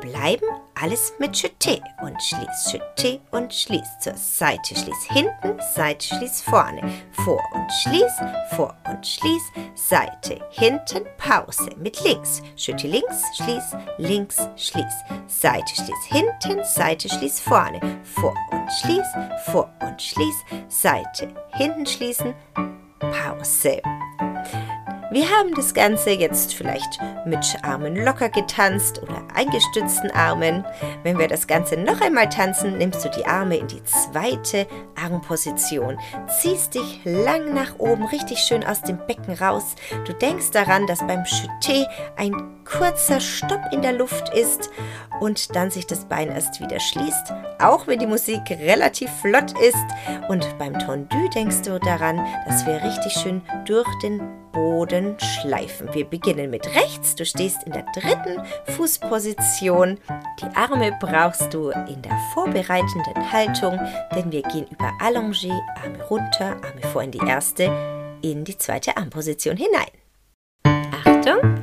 bleiben 0.00 0.46
alles 0.80 1.12
mit 1.18 1.36
Jeté 1.36 1.82
und 2.02 2.20
schließ 2.22 2.72
Jeté 2.72 3.20
und 3.30 3.52
schließ 3.52 3.98
zur 4.00 4.14
Seite, 4.14 4.74
schließ 4.74 5.04
hinten, 5.10 5.60
Seite, 5.74 6.06
schließ 6.06 6.42
vorne, 6.42 6.82
vor 7.24 7.40
und 7.52 7.70
schließ, 7.82 8.12
vor 8.56 8.74
und 8.88 9.06
schließ, 9.06 9.42
Seite, 9.74 10.40
hinten, 10.50 11.04
Pause 11.18 11.70
mit 11.76 12.02
links, 12.02 12.42
Jeté 12.56 12.86
links, 12.88 13.22
schließ, 13.36 13.76
links, 13.98 14.48
schließ, 14.56 14.94
Seite, 15.26 15.74
schließ 15.74 16.04
hinten, 16.08 16.64
Seite, 16.64 17.08
schließ 17.08 17.40
vorne, 17.40 17.80
vor 18.04 18.34
und 18.50 18.70
schließ, 18.80 19.06
vor 19.46 19.70
und 19.80 20.00
schließ, 20.00 20.36
Seite, 20.68 21.28
hinten 21.52 21.86
schließen, 21.86 22.34
Pause. 23.00 23.82
Wir 25.12 25.28
haben 25.28 25.52
das 25.56 25.74
Ganze 25.74 26.10
jetzt 26.10 26.54
vielleicht 26.54 27.00
mit 27.26 27.44
Armen 27.62 27.96
locker 27.96 28.28
getanzt 28.28 29.02
oder 29.02 29.26
eingestützten 29.34 30.12
Armen. 30.12 30.64
Wenn 31.02 31.18
wir 31.18 31.26
das 31.26 31.48
Ganze 31.48 31.76
noch 31.76 32.00
einmal 32.00 32.28
tanzen, 32.28 32.78
nimmst 32.78 33.04
du 33.04 33.10
die 33.10 33.26
Arme 33.26 33.56
in 33.56 33.66
die 33.66 33.82
zweite 33.82 34.68
Armposition, 34.94 35.98
ziehst 36.40 36.76
dich 36.76 37.00
lang 37.04 37.52
nach 37.54 37.76
oben, 37.78 38.04
richtig 38.04 38.38
schön 38.38 38.62
aus 38.62 38.82
dem 38.82 38.98
Becken 39.08 39.34
raus. 39.34 39.74
Du 40.06 40.12
denkst 40.12 40.52
daran, 40.52 40.86
dass 40.86 41.00
beim 41.00 41.24
Chuté 41.24 41.86
ein 42.16 42.59
kurzer 42.70 43.20
Stopp 43.20 43.60
in 43.72 43.82
der 43.82 43.92
Luft 43.92 44.32
ist 44.34 44.70
und 45.20 45.54
dann 45.54 45.70
sich 45.70 45.86
das 45.86 46.04
Bein 46.04 46.28
erst 46.28 46.60
wieder 46.60 46.80
schließt, 46.80 47.32
auch 47.58 47.86
wenn 47.86 47.98
die 47.98 48.06
Musik 48.06 48.42
relativ 48.50 49.10
flott 49.20 49.52
ist. 49.60 49.76
Und 50.28 50.46
beim 50.58 50.78
Tendu 50.78 51.28
denkst 51.34 51.62
du 51.62 51.78
daran, 51.78 52.24
dass 52.46 52.66
wir 52.66 52.82
richtig 52.82 53.12
schön 53.12 53.42
durch 53.66 53.88
den 54.02 54.20
Boden 54.52 55.16
schleifen. 55.18 55.92
Wir 55.92 56.04
beginnen 56.04 56.50
mit 56.50 56.66
rechts. 56.74 57.14
Du 57.14 57.24
stehst 57.24 57.62
in 57.64 57.72
der 57.72 57.84
dritten 57.94 58.42
Fußposition. 58.76 59.98
Die 60.40 60.56
Arme 60.56 60.96
brauchst 61.00 61.52
du 61.52 61.70
in 61.70 62.02
der 62.02 62.18
vorbereitenden 62.34 63.32
Haltung, 63.32 63.78
denn 64.14 64.30
wir 64.32 64.42
gehen 64.42 64.66
über 64.70 64.92
Allongé, 65.00 65.52
Arme 65.82 66.02
runter, 66.04 66.56
Arme 66.62 66.82
vor 66.92 67.02
in 67.02 67.10
die 67.10 67.26
erste, 67.26 67.70
in 68.22 68.44
die 68.44 68.58
zweite 68.58 68.96
Armposition 68.96 69.56
hinein. 69.56 69.99
Achtung! 71.20 71.60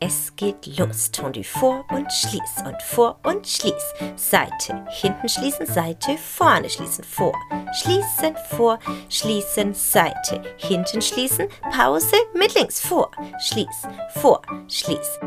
Es 0.00 0.34
geht 0.34 0.66
los. 0.78 1.10
Tendu 1.10 1.42
vor 1.42 1.84
und 1.90 2.10
schließ 2.10 2.64
und 2.64 2.82
vor 2.82 3.18
und 3.22 3.46
schließ. 3.46 3.94
Seite, 4.16 4.82
hinten 4.88 5.28
schließen, 5.28 5.66
Seite, 5.66 6.16
vorne 6.16 6.70
schließen, 6.70 7.04
vor. 7.04 7.34
Schließen, 7.74 8.34
vor, 8.50 8.78
schließen, 9.10 9.74
Seite, 9.74 10.42
hinten 10.56 11.02
schließen, 11.02 11.48
Pause 11.70 12.16
mit 12.34 12.54
links, 12.54 12.80
vor, 12.80 13.10
schließ, 13.40 13.82
vor, 14.14 14.40
schließ. 14.68 15.20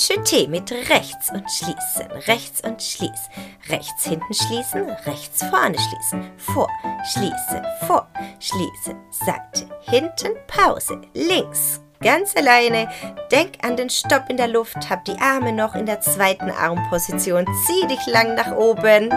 Jeté 0.00 0.48
mit 0.48 0.72
rechts 0.88 1.30
und 1.30 1.44
schließen, 1.50 2.10
rechts 2.26 2.62
und 2.62 2.82
schließ, 2.82 3.28
rechts 3.68 4.04
hinten 4.04 4.32
schließen, 4.32 4.88
rechts 5.04 5.44
vorne 5.44 5.76
schließen, 5.78 6.32
vor, 6.38 6.68
schließe, 7.12 7.62
vor, 7.86 8.08
schließe, 8.38 8.96
Seite, 9.10 9.68
hinten, 9.82 10.32
Pause, 10.46 11.02
links, 11.12 11.82
ganz 12.02 12.34
alleine. 12.34 12.88
Denk 13.30 13.62
an 13.62 13.76
den 13.76 13.90
Stopp 13.90 14.30
in 14.30 14.38
der 14.38 14.48
Luft, 14.48 14.88
hab 14.88 15.04
die 15.04 15.18
Arme 15.20 15.52
noch 15.52 15.74
in 15.74 15.84
der 15.84 16.00
zweiten 16.00 16.50
Armposition, 16.50 17.44
zieh 17.66 17.86
dich 17.86 18.06
lang 18.06 18.34
nach 18.36 18.56
oben. 18.56 19.12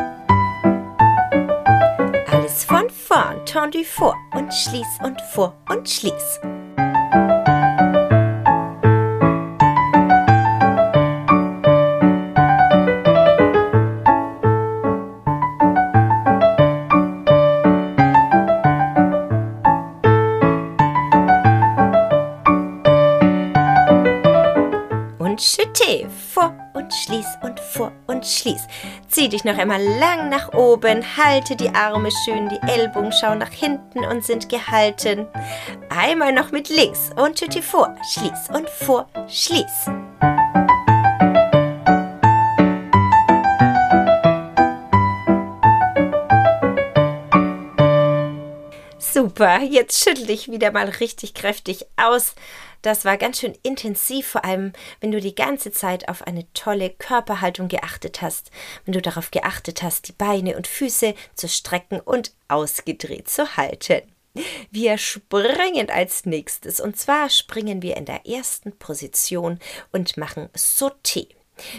Alles 2.29 2.65
von 2.65 2.89
vorn, 2.89 3.45
tendu 3.45 3.85
vor 3.85 4.17
und 4.35 4.53
schließ 4.53 4.99
und 5.01 5.21
vor 5.33 5.55
und 5.69 5.89
schließ. 5.89 6.41
Und 26.73 26.93
schließ 26.93 27.25
und 27.41 27.59
vor 27.59 27.91
und 28.07 28.25
schließ. 28.25 28.67
Zieh 29.07 29.29
dich 29.29 29.43
noch 29.43 29.57
einmal 29.57 29.81
lang 29.81 30.29
nach 30.29 30.53
oben, 30.53 31.03
halte 31.17 31.55
die 31.55 31.69
Arme 31.69 32.09
schön, 32.25 32.49
die 32.49 32.62
Ellbogen 32.67 33.12
schauen 33.12 33.39
nach 33.39 33.51
hinten 33.51 34.05
und 34.05 34.23
sind 34.23 34.49
gehalten. 34.49 35.27
Einmal 35.89 36.33
noch 36.33 36.51
mit 36.51 36.69
links 36.69 37.12
und 37.15 37.39
Jeté 37.39 37.62
vor, 37.62 37.95
schließ 38.12 38.49
und 38.53 38.69
vor, 38.69 39.07
schließ. 39.27 40.02
Super, 49.43 49.62
jetzt 49.62 50.01
schüttel 50.01 50.27
dich 50.27 50.49
wieder 50.49 50.71
mal 50.71 50.88
richtig 50.88 51.34
kräftig 51.34 51.86
aus. 51.97 52.34
Das 52.82 53.03
war 53.03 53.17
ganz 53.17 53.41
schön 53.41 53.58
intensiv, 53.62 54.25
vor 54.25 54.45
allem 54.45 54.71
wenn 55.01 55.12
du 55.12 55.19
die 55.19 55.36
ganze 55.36 55.73
Zeit 55.73 56.08
auf 56.08 56.25
eine 56.25 56.45
tolle 56.53 56.91
Körperhaltung 56.91 57.67
geachtet 57.67 58.21
hast, 58.21 58.51
wenn 58.86 58.93
du 58.93 59.01
darauf 59.01 59.32
geachtet 59.32 59.84
hast, 59.84 60.08
die 60.08 60.13
Beine 60.13 60.56
und 60.56 60.65
Füße 60.65 61.13
zu 61.36 61.49
strecken 61.49 61.99
und 61.99 62.32
ausgedreht 62.47 63.29
zu 63.29 63.58
halten. 63.58 64.03
Wir 64.71 64.97
springen 64.97 65.89
als 65.89 66.25
nächstes 66.25 66.79
und 66.79 66.97
zwar 66.97 67.29
springen 67.29 67.82
wir 67.82 67.97
in 67.97 68.06
der 68.06 68.25
ersten 68.25 68.71
Position 68.71 69.60
und 69.91 70.15
machen 70.15 70.47
Sauté. 70.56 71.27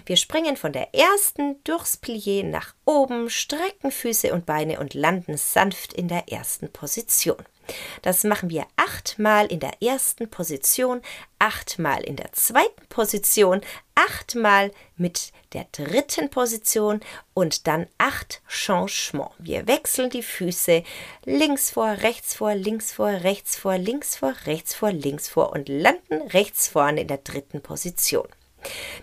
Wir 0.05 0.19
springen 0.19 0.59
von 0.59 0.75
der 0.75 0.95
ersten 0.95 1.57
durchs 1.65 1.97
Plié 1.97 2.45
nach 2.45 2.75
oben, 2.85 3.31
strecken 3.31 3.91
Füße 3.91 4.35
und 4.35 4.45
Beine 4.45 4.79
und 4.81 4.93
landen 4.93 5.39
sanft 5.39 5.95
in 5.95 6.09
der 6.09 6.31
ersten 6.31 6.71
Position. 6.71 7.43
Das 8.03 8.25
machen 8.25 8.51
wir 8.51 8.67
achtmal 8.77 9.47
in 9.47 9.61
der 9.61 9.83
ersten 9.83 10.29
Position, 10.29 11.01
achtmal 11.39 12.03
in 12.03 12.17
der 12.17 12.33
zweiten 12.33 12.87
Position, 12.89 13.61
achtmal 13.95 14.71
mit 14.97 15.33
der 15.53 15.67
dritten 15.73 16.31
Position 16.31 17.01
und 17.33 17.67
dann 17.67 17.87
acht 17.99 18.43
Changements. 18.49 19.35
Wir 19.39 19.67
wechseln 19.67 20.11
die 20.11 20.23
Füße 20.23 20.83
links 21.25 21.71
vor, 21.71 21.89
rechts 21.89 22.35
vor, 22.35 22.55
links 22.55 22.93
vor, 22.93 23.09
rechts 23.09 23.57
vor, 23.57 23.79
links 23.79 24.17
vor, 24.17 24.35
rechts 24.47 24.75
vor, 24.75 24.93
links 24.93 25.29
vor 25.29 25.53
und 25.53 25.69
landen 25.69 26.23
rechts 26.29 26.69
vorne 26.69 27.03
in 27.03 27.09
der 27.09 27.19
dritten 27.19 27.61
Position. 27.61 28.29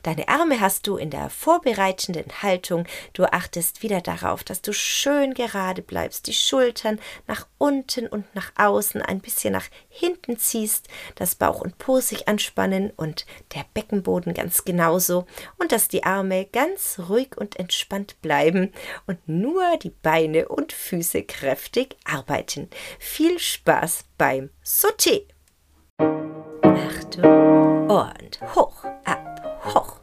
Deine 0.04 0.28
Arme 0.28 0.60
hast 0.60 0.88
du 0.88 0.98
in 0.98 1.10
der 1.10 1.30
vorbereitenden 1.30 2.26
Haltung. 2.42 2.86
Du 3.14 3.26
achtest 3.26 3.84
wieder 3.84 4.02
darauf, 4.02 4.44
dass 4.44 4.62
du 4.62 4.74
schön 4.74 5.34
gerade 5.34 5.82
bleibst, 5.82 6.28
die 6.28 6.34
Schultern 6.34 7.00
nach 7.28 7.48
unten 7.58 8.08
und 8.08 8.34
nach 8.36 8.52
außen 8.58 9.02
ein 9.02 9.20
bisschen 9.20 9.54
nach 9.54 9.68
hinten 9.90 10.38
ziehst, 10.38 10.88
dass 11.16 11.36
Bauch 11.36 11.62
und 11.62 11.78
Po 11.78 12.00
sich 12.00 12.28
anspannen 12.28 12.92
und 12.96 13.26
der 13.56 13.66
Beckenboden 13.74 14.34
ganz 14.34 14.66
genauso 14.66 15.26
und 15.58 15.72
dass 15.72 15.88
die 15.88 16.04
Arme 16.04 16.46
ganz 16.46 17.00
ruhig 17.10 17.38
und 17.38 17.58
entspannt 17.58 18.22
bleiben 18.22 18.74
und 19.08 19.28
nur 19.28 19.78
die 19.78 19.90
Beine 19.92 20.48
und 20.48 20.74
Füße 20.74 21.24
kräftig 21.24 21.96
arbeiten. 22.06 22.70
Viel 23.00 23.40
Spaß 23.40 24.06
beim 24.18 24.50
Sauté! 24.66 25.24
Achtung 26.64 27.90
und 27.90 28.56
hoch, 28.56 28.84
ab 29.06 29.21
hoch 29.21 29.21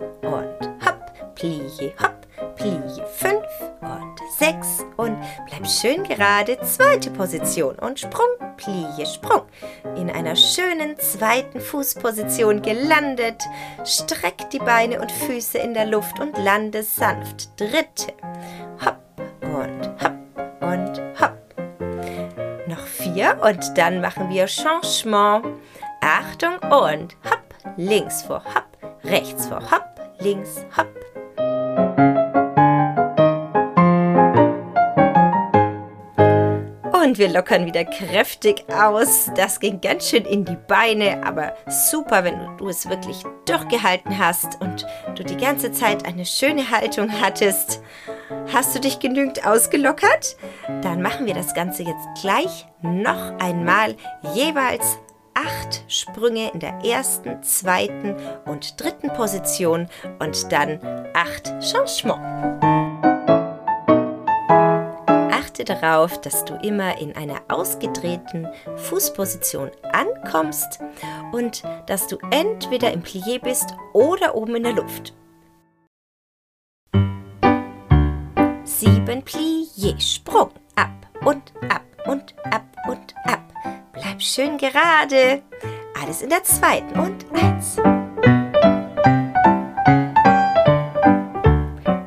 und 0.00 0.84
hopp, 0.84 1.34
plie, 1.34 1.92
hopp, 2.00 2.26
plie, 2.56 3.04
fünf 3.14 3.46
und 3.80 4.20
sechs 4.38 4.84
und 4.96 5.16
bleib 5.46 5.66
schön 5.66 6.04
gerade, 6.04 6.58
zweite 6.60 7.10
Position 7.10 7.76
und 7.78 8.00
Sprung, 8.00 8.28
plie, 8.56 9.06
Sprung. 9.06 9.42
In 9.96 10.10
einer 10.10 10.36
schönen 10.36 10.98
zweiten 10.98 11.60
Fußposition 11.60 12.62
gelandet, 12.62 13.42
streck 13.84 14.50
die 14.50 14.58
Beine 14.58 15.00
und 15.00 15.10
Füße 15.10 15.58
in 15.58 15.74
der 15.74 15.86
Luft 15.86 16.20
und 16.20 16.36
lande 16.38 16.82
sanft, 16.82 17.60
dritte, 17.60 18.12
hopp 18.84 18.98
und 19.42 19.88
hopp 20.02 20.62
und 20.62 21.00
hopp. 21.20 22.68
Noch 22.68 22.86
vier 22.86 23.38
und 23.42 23.76
dann 23.76 24.00
machen 24.00 24.28
wir 24.30 24.46
Changement. 24.46 25.44
Achtung 26.00 26.58
und 26.70 27.16
hopp, 27.24 27.74
links 27.76 28.22
vor 28.22 28.44
hopp 28.44 28.77
rechts 29.04 29.46
vor 29.46 29.60
Hopp, 29.70 29.88
links 30.20 30.64
Hopp. 30.76 30.88
Und 37.04 37.16
wir 37.16 37.28
lockern 37.28 37.64
wieder 37.64 37.84
kräftig 37.84 38.64
aus. 38.70 39.30
Das 39.34 39.60
ging 39.60 39.80
ganz 39.80 40.10
schön 40.10 40.24
in 40.24 40.44
die 40.44 40.58
Beine, 40.66 41.24
aber 41.24 41.54
super, 41.66 42.22
wenn 42.22 42.56
du 42.58 42.68
es 42.68 42.86
wirklich 42.88 43.22
durchgehalten 43.46 44.18
hast 44.18 44.60
und 44.60 44.84
du 45.14 45.24
die 45.24 45.38
ganze 45.38 45.72
Zeit 45.72 46.04
eine 46.04 46.26
schöne 46.26 46.70
Haltung 46.70 47.10
hattest. 47.20 47.80
Hast 48.52 48.74
du 48.74 48.80
dich 48.80 48.98
genügend 48.98 49.46
ausgelockert? 49.46 50.36
Dann 50.82 51.00
machen 51.00 51.24
wir 51.24 51.34
das 51.34 51.54
Ganze 51.54 51.84
jetzt 51.84 52.06
gleich 52.20 52.66
noch 52.82 53.38
einmal 53.38 53.96
jeweils 54.34 54.98
acht 55.38 55.84
Sprünge 55.88 56.50
in 56.52 56.60
der 56.60 56.84
ersten, 56.84 57.42
zweiten 57.42 58.16
und 58.44 58.80
dritten 58.80 59.08
Position 59.08 59.88
und 60.18 60.50
dann 60.52 60.80
acht 61.14 61.52
Changements. 61.60 62.18
Achte 65.32 65.64
darauf, 65.64 66.20
dass 66.20 66.44
du 66.44 66.54
immer 66.56 67.00
in 67.00 67.14
einer 67.14 67.40
ausgedrehten 67.48 68.48
Fußposition 68.76 69.70
ankommst 69.92 70.80
und 71.32 71.62
dass 71.86 72.06
du 72.06 72.18
entweder 72.30 72.92
im 72.92 73.02
Plié 73.02 73.40
bist 73.40 73.74
oder 73.92 74.34
oben 74.34 74.56
in 74.56 74.62
der 74.64 74.72
Luft. 74.72 75.14
Sieben 78.64 79.22
Plié, 79.22 80.00
Sprung, 80.00 80.50
ab 80.74 80.90
und 81.24 81.52
ab 81.68 81.82
und 82.06 82.34
ab 82.44 82.64
und 82.88 83.14
ab. 83.24 83.37
Bleib 84.00 84.22
schön 84.22 84.58
gerade. 84.58 85.42
Alles 86.00 86.22
in 86.22 86.30
der 86.30 86.44
zweiten 86.44 86.98
und 86.98 87.26
eins. 87.34 87.76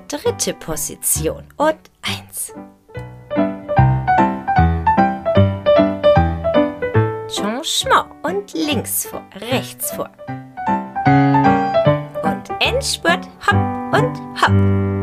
Dritte 0.07 0.53
Position 0.53 1.43
und 1.57 1.77
eins. 2.01 2.53
Changement 7.33 8.07
und 8.23 8.53
links 8.53 9.05
vor, 9.05 9.23
rechts 9.35 9.91
vor. 9.91 10.09
Und 12.23 12.49
Endspurt, 12.59 13.27
hopp 13.47 13.93
und 13.93 14.17
hopp. 14.41 15.00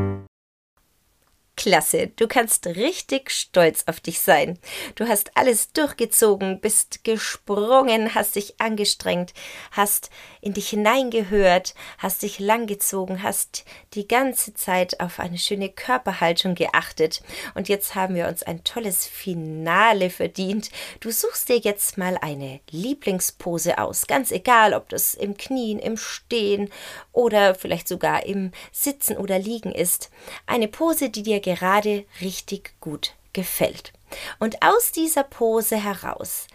Klasse, 1.59 2.07
du 2.15 2.29
kannst 2.29 2.69
richtig 2.69 3.33
stolz 3.33 3.83
auf 3.89 3.99
dich 3.99 4.21
sein. 4.21 4.61
Du 4.95 5.09
hast 5.09 5.37
alles 5.37 5.73
durchgezogen, 5.73 6.61
bist 6.61 7.03
gesprungen, 7.03 8.15
hast 8.15 8.37
dich 8.37 8.61
angestrengt, 8.61 9.35
hast 9.73 10.11
in 10.41 10.55
dich 10.55 10.69
hineingehört, 10.69 11.75
hast 11.99 12.23
dich 12.23 12.39
langgezogen, 12.39 13.25
hast 13.25 13.65
die 13.95 14.07
ganze 14.07 14.55
Zeit 14.55 15.01
auf 15.01 15.19
eine 15.19 15.37
schöne 15.37 15.69
Körperhaltung 15.69 16.55
geachtet. 16.55 17.23
Und 17.55 17.69
jetzt 17.69 17.97
haben 17.97 18.15
wir 18.15 18.29
uns 18.29 18.45
ein 18.45 18.63
tolles 18.63 19.05
Finale 19.09 20.11
verdient. 20.11 20.71
Du 21.01 21.11
suchst 21.11 21.49
dir 21.49 21.59
jetzt 21.59 21.99
mal 21.99 22.19
eine 22.19 22.61
Lieblingspose 22.71 23.79
aus, 23.79 24.07
ganz 24.07 24.31
egal, 24.31 24.75
ob 24.75 24.89
das 24.91 25.15
im 25.15 25.37
Knien, 25.37 25.81
im 25.81 25.97
Stehen 25.97 26.71
oder 27.11 27.57
vielleicht 27.57 27.89
sogar 27.89 28.25
im 28.27 28.53
Sitzen 28.71 29.17
oder 29.17 29.41
Liegen 29.41 29.73
ist. 29.73 30.13
Eine 30.47 30.69
Pose, 30.69 31.11
die 31.11 31.25
dir 31.25 31.41
gerade 31.55 32.05
richtig 32.21 32.75
gut 32.81 33.15
gefällt. 33.33 33.93
Und 34.39 34.63
aus 34.63 34.93
dieser 34.93 35.23
Pose 35.23 35.77
heraus 35.83 36.47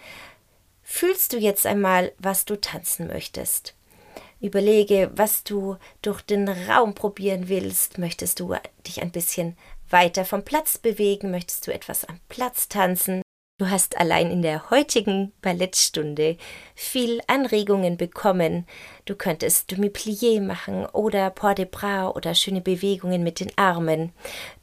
fühlst 0.84 1.34
du 1.34 1.38
jetzt 1.38 1.66
einmal, 1.66 2.12
was 2.20 2.46
du 2.46 2.60
tanzen 2.60 3.08
möchtest. 3.08 3.74
Überlege, 4.40 5.10
was 5.16 5.44
du 5.44 5.78
durch 6.02 6.22
den 6.22 6.50
Raum 6.50 6.94
probieren 6.94 7.48
willst. 7.48 7.98
Möchtest 7.98 8.40
du 8.40 8.54
dich 8.86 9.02
ein 9.02 9.12
bisschen 9.12 9.58
weiter 9.90 10.26
vom 10.26 10.44
Platz 10.44 10.78
bewegen? 10.78 11.32
Möchtest 11.32 11.66
du 11.66 11.74
etwas 11.74 12.06
am 12.06 12.20
Platz 12.28 12.68
tanzen? 12.68 13.23
Du 13.64 13.70
hast 13.70 13.98
allein 13.98 14.30
in 14.30 14.42
der 14.42 14.72
heutigen 14.72 15.32
Ballettstunde 15.42 16.36
viel 16.76 17.22
Anregungen 17.28 17.96
bekommen. 17.96 18.68
Du 19.06 19.16
könntest 19.16 19.72
Demi-Plié 19.72 20.42
machen 20.42 20.86
oder 20.88 21.30
Port 21.30 21.60
de 21.60 21.66
Bras 21.66 22.14
oder 22.14 22.36
schöne 22.36 22.60
Bewegungen 22.60 23.24
mit 23.24 23.40
den 23.40 23.58
Armen. 23.58 24.12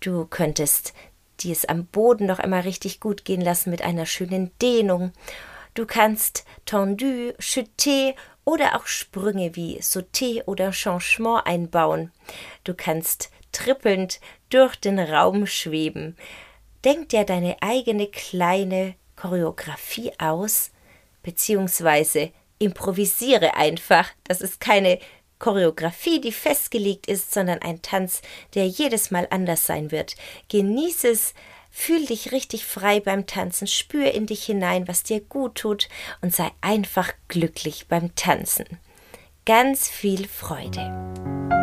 Du 0.00 0.26
könntest 0.26 0.92
dir 1.38 1.52
es 1.52 1.64
am 1.64 1.86
Boden 1.86 2.26
noch 2.26 2.40
einmal 2.40 2.60
richtig 2.60 3.00
gut 3.00 3.24
gehen 3.24 3.40
lassen 3.40 3.70
mit 3.70 3.80
einer 3.80 4.04
schönen 4.04 4.50
Dehnung. 4.60 5.12
Du 5.72 5.86
kannst 5.86 6.44
Tendu, 6.66 7.32
Chuté 7.40 8.14
oder 8.44 8.76
auch 8.76 8.86
Sprünge 8.86 9.56
wie 9.56 9.78
Sauté 9.78 10.44
oder 10.44 10.72
Changement 10.72 11.46
einbauen. 11.46 12.12
Du 12.64 12.74
kannst 12.74 13.30
trippelnd 13.50 14.20
durch 14.50 14.76
den 14.76 14.98
Raum 14.98 15.46
schweben. 15.46 16.18
Denk 16.84 17.10
dir 17.10 17.24
deine 17.24 17.56
eigene 17.60 18.06
kleine 18.06 18.94
Choreografie 19.16 20.12
aus, 20.18 20.70
beziehungsweise 21.22 22.32
improvisiere 22.58 23.54
einfach. 23.54 24.08
Das 24.24 24.40
ist 24.40 24.60
keine 24.60 24.98
Choreografie, 25.38 26.20
die 26.20 26.32
festgelegt 26.32 27.06
ist, 27.06 27.32
sondern 27.32 27.60
ein 27.60 27.82
Tanz, 27.82 28.22
der 28.54 28.66
jedes 28.66 29.10
Mal 29.10 29.26
anders 29.30 29.66
sein 29.66 29.90
wird. 29.90 30.14
Genieße 30.48 31.08
es, 31.08 31.34
fühl 31.70 32.04
dich 32.06 32.32
richtig 32.32 32.64
frei 32.64 33.00
beim 33.00 33.26
Tanzen, 33.26 33.66
spür 33.66 34.12
in 34.12 34.26
dich 34.26 34.44
hinein, 34.44 34.88
was 34.88 35.02
dir 35.02 35.20
gut 35.20 35.56
tut 35.56 35.88
und 36.20 36.34
sei 36.34 36.50
einfach 36.60 37.12
glücklich 37.28 37.86
beim 37.88 38.14
Tanzen. 38.14 38.66
Ganz 39.46 39.88
viel 39.88 40.28
Freude. 40.28 41.59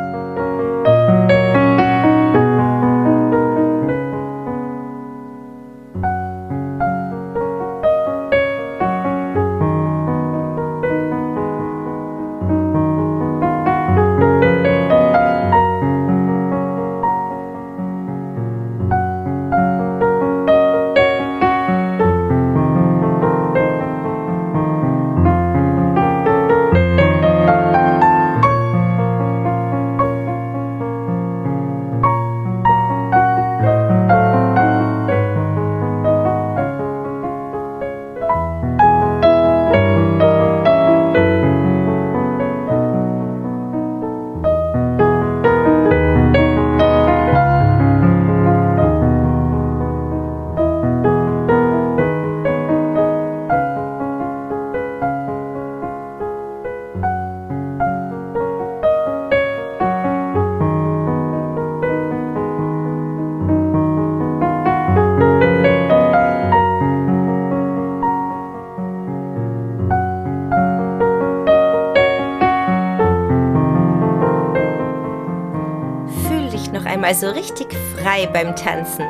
Mal 77.22 77.34
so 77.34 77.40
richtig 77.40 77.68
frei 77.96 78.28
beim 78.28 78.56
Tanzen. 78.56 79.06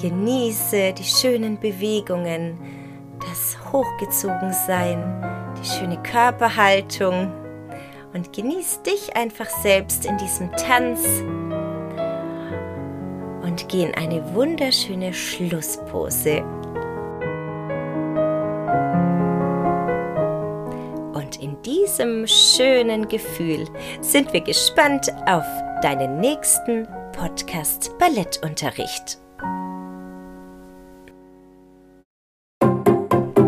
Genieße 0.00 0.92
die 0.92 1.04
schönen 1.04 1.58
Bewegungen, 1.58 2.58
das 3.20 3.56
Hochgezogensein, 3.72 5.02
die 5.60 5.66
schöne 5.66 6.02
Körperhaltung 6.02 7.32
und 8.12 8.32
genieß 8.32 8.82
dich 8.82 9.16
einfach 9.16 9.48
selbst 9.48 10.04
in 10.04 10.18
diesem 10.18 10.50
Tanz 10.52 11.06
und 13.42 13.68
geh 13.68 13.84
in 13.84 13.94
eine 13.94 14.34
wunderschöne 14.34 15.14
Schlusspose. 15.14 16.42
Und 21.14 21.40
in 21.40 21.60
diesem 21.62 22.26
schönen 22.26 23.08
Gefühl 23.08 23.68
sind 24.00 24.32
wir 24.32 24.40
gespannt 24.40 25.12
auf 25.26 25.44
deinen 25.82 26.20
nächsten 26.20 26.86
Podcast 27.12 27.96
Ballettunterricht. 27.98 29.18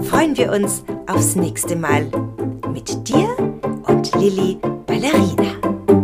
Freuen 0.03 0.37
wir 0.37 0.53
uns 0.53 0.85
aufs 1.07 1.35
nächste 1.35 1.75
Mal 1.75 2.05
mit 2.73 3.09
dir 3.09 3.37
und 3.87 4.15
Lilly 4.15 4.59
Ballerina. 4.87 6.04